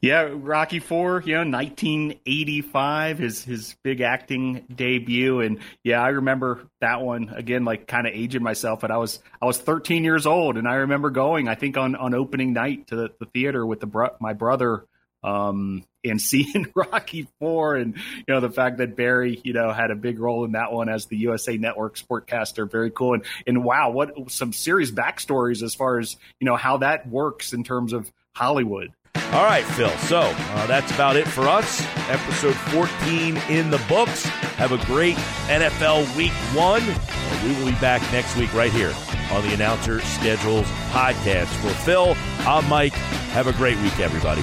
Yeah, 0.00 0.30
Rocky 0.32 0.78
Four, 0.78 1.22
you 1.24 1.34
know, 1.34 1.48
1985, 1.50 3.18
his 3.18 3.44
his 3.44 3.76
big 3.82 4.00
acting 4.00 4.64
debut, 4.74 5.40
and 5.40 5.60
yeah, 5.84 6.02
I 6.02 6.08
remember 6.08 6.66
that 6.80 7.02
one 7.02 7.28
again, 7.34 7.64
like 7.64 7.86
kind 7.86 8.06
of 8.06 8.12
aging 8.12 8.42
myself. 8.42 8.80
But 8.80 8.90
I 8.90 8.96
was 8.96 9.20
I 9.40 9.46
was 9.46 9.58
13 9.58 10.04
years 10.04 10.26
old, 10.26 10.56
and 10.56 10.66
I 10.66 10.74
remember 10.76 11.10
going, 11.10 11.48
I 11.48 11.54
think 11.54 11.76
on 11.76 11.94
on 11.94 12.14
opening 12.14 12.52
night 12.52 12.88
to 12.88 12.96
the, 12.96 13.10
the 13.20 13.26
theater 13.26 13.64
with 13.64 13.80
the 13.80 13.86
bro- 13.86 14.16
my 14.20 14.32
brother, 14.32 14.86
um, 15.22 15.84
and 16.04 16.20
seeing 16.20 16.66
Rocky 16.74 17.28
Four, 17.38 17.76
and 17.76 17.96
you 17.96 18.34
know 18.34 18.40
the 18.40 18.50
fact 18.50 18.78
that 18.78 18.96
Barry, 18.96 19.40
you 19.44 19.52
know, 19.52 19.72
had 19.72 19.90
a 19.90 19.96
big 19.96 20.18
role 20.18 20.44
in 20.44 20.52
that 20.52 20.72
one 20.72 20.88
as 20.88 21.06
the 21.06 21.18
USA 21.18 21.56
Network 21.56 21.96
sportcaster, 21.96 22.70
very 22.70 22.90
cool, 22.90 23.14
and 23.14 23.24
and 23.46 23.64
wow, 23.64 23.90
what 23.90 24.30
some 24.30 24.52
serious 24.52 24.90
backstories 24.90 25.62
as 25.62 25.74
far 25.74 25.98
as 25.98 26.16
you 26.40 26.46
know 26.46 26.56
how 26.56 26.78
that 26.78 27.08
works 27.08 27.52
in 27.52 27.64
terms 27.64 27.92
of 27.92 28.10
Hollywood. 28.34 28.92
All 29.14 29.44
right, 29.44 29.64
Phil. 29.64 29.90
So 29.98 30.20
uh, 30.20 30.66
that's 30.66 30.90
about 30.92 31.16
it 31.16 31.26
for 31.26 31.48
us. 31.48 31.80
Episode 32.08 32.54
14 32.54 33.36
in 33.48 33.70
the 33.70 33.82
books. 33.88 34.24
Have 34.56 34.72
a 34.72 34.84
great 34.84 35.16
NFL 35.48 36.14
Week 36.16 36.32
One. 36.54 36.82
We 37.44 37.54
will 37.58 37.70
be 37.72 37.78
back 37.80 38.02
next 38.12 38.36
week 38.36 38.52
right 38.54 38.70
here 38.70 38.94
on 39.30 39.42
the 39.46 39.54
Announcer 39.54 40.00
Schedules 40.00 40.66
podcast. 40.90 41.46
For 41.62 41.70
Phil, 41.84 42.14
I'm 42.40 42.68
Mike. 42.68 42.92
Have 43.32 43.46
a 43.46 43.52
great 43.52 43.78
week, 43.78 43.98
everybody. 44.00 44.42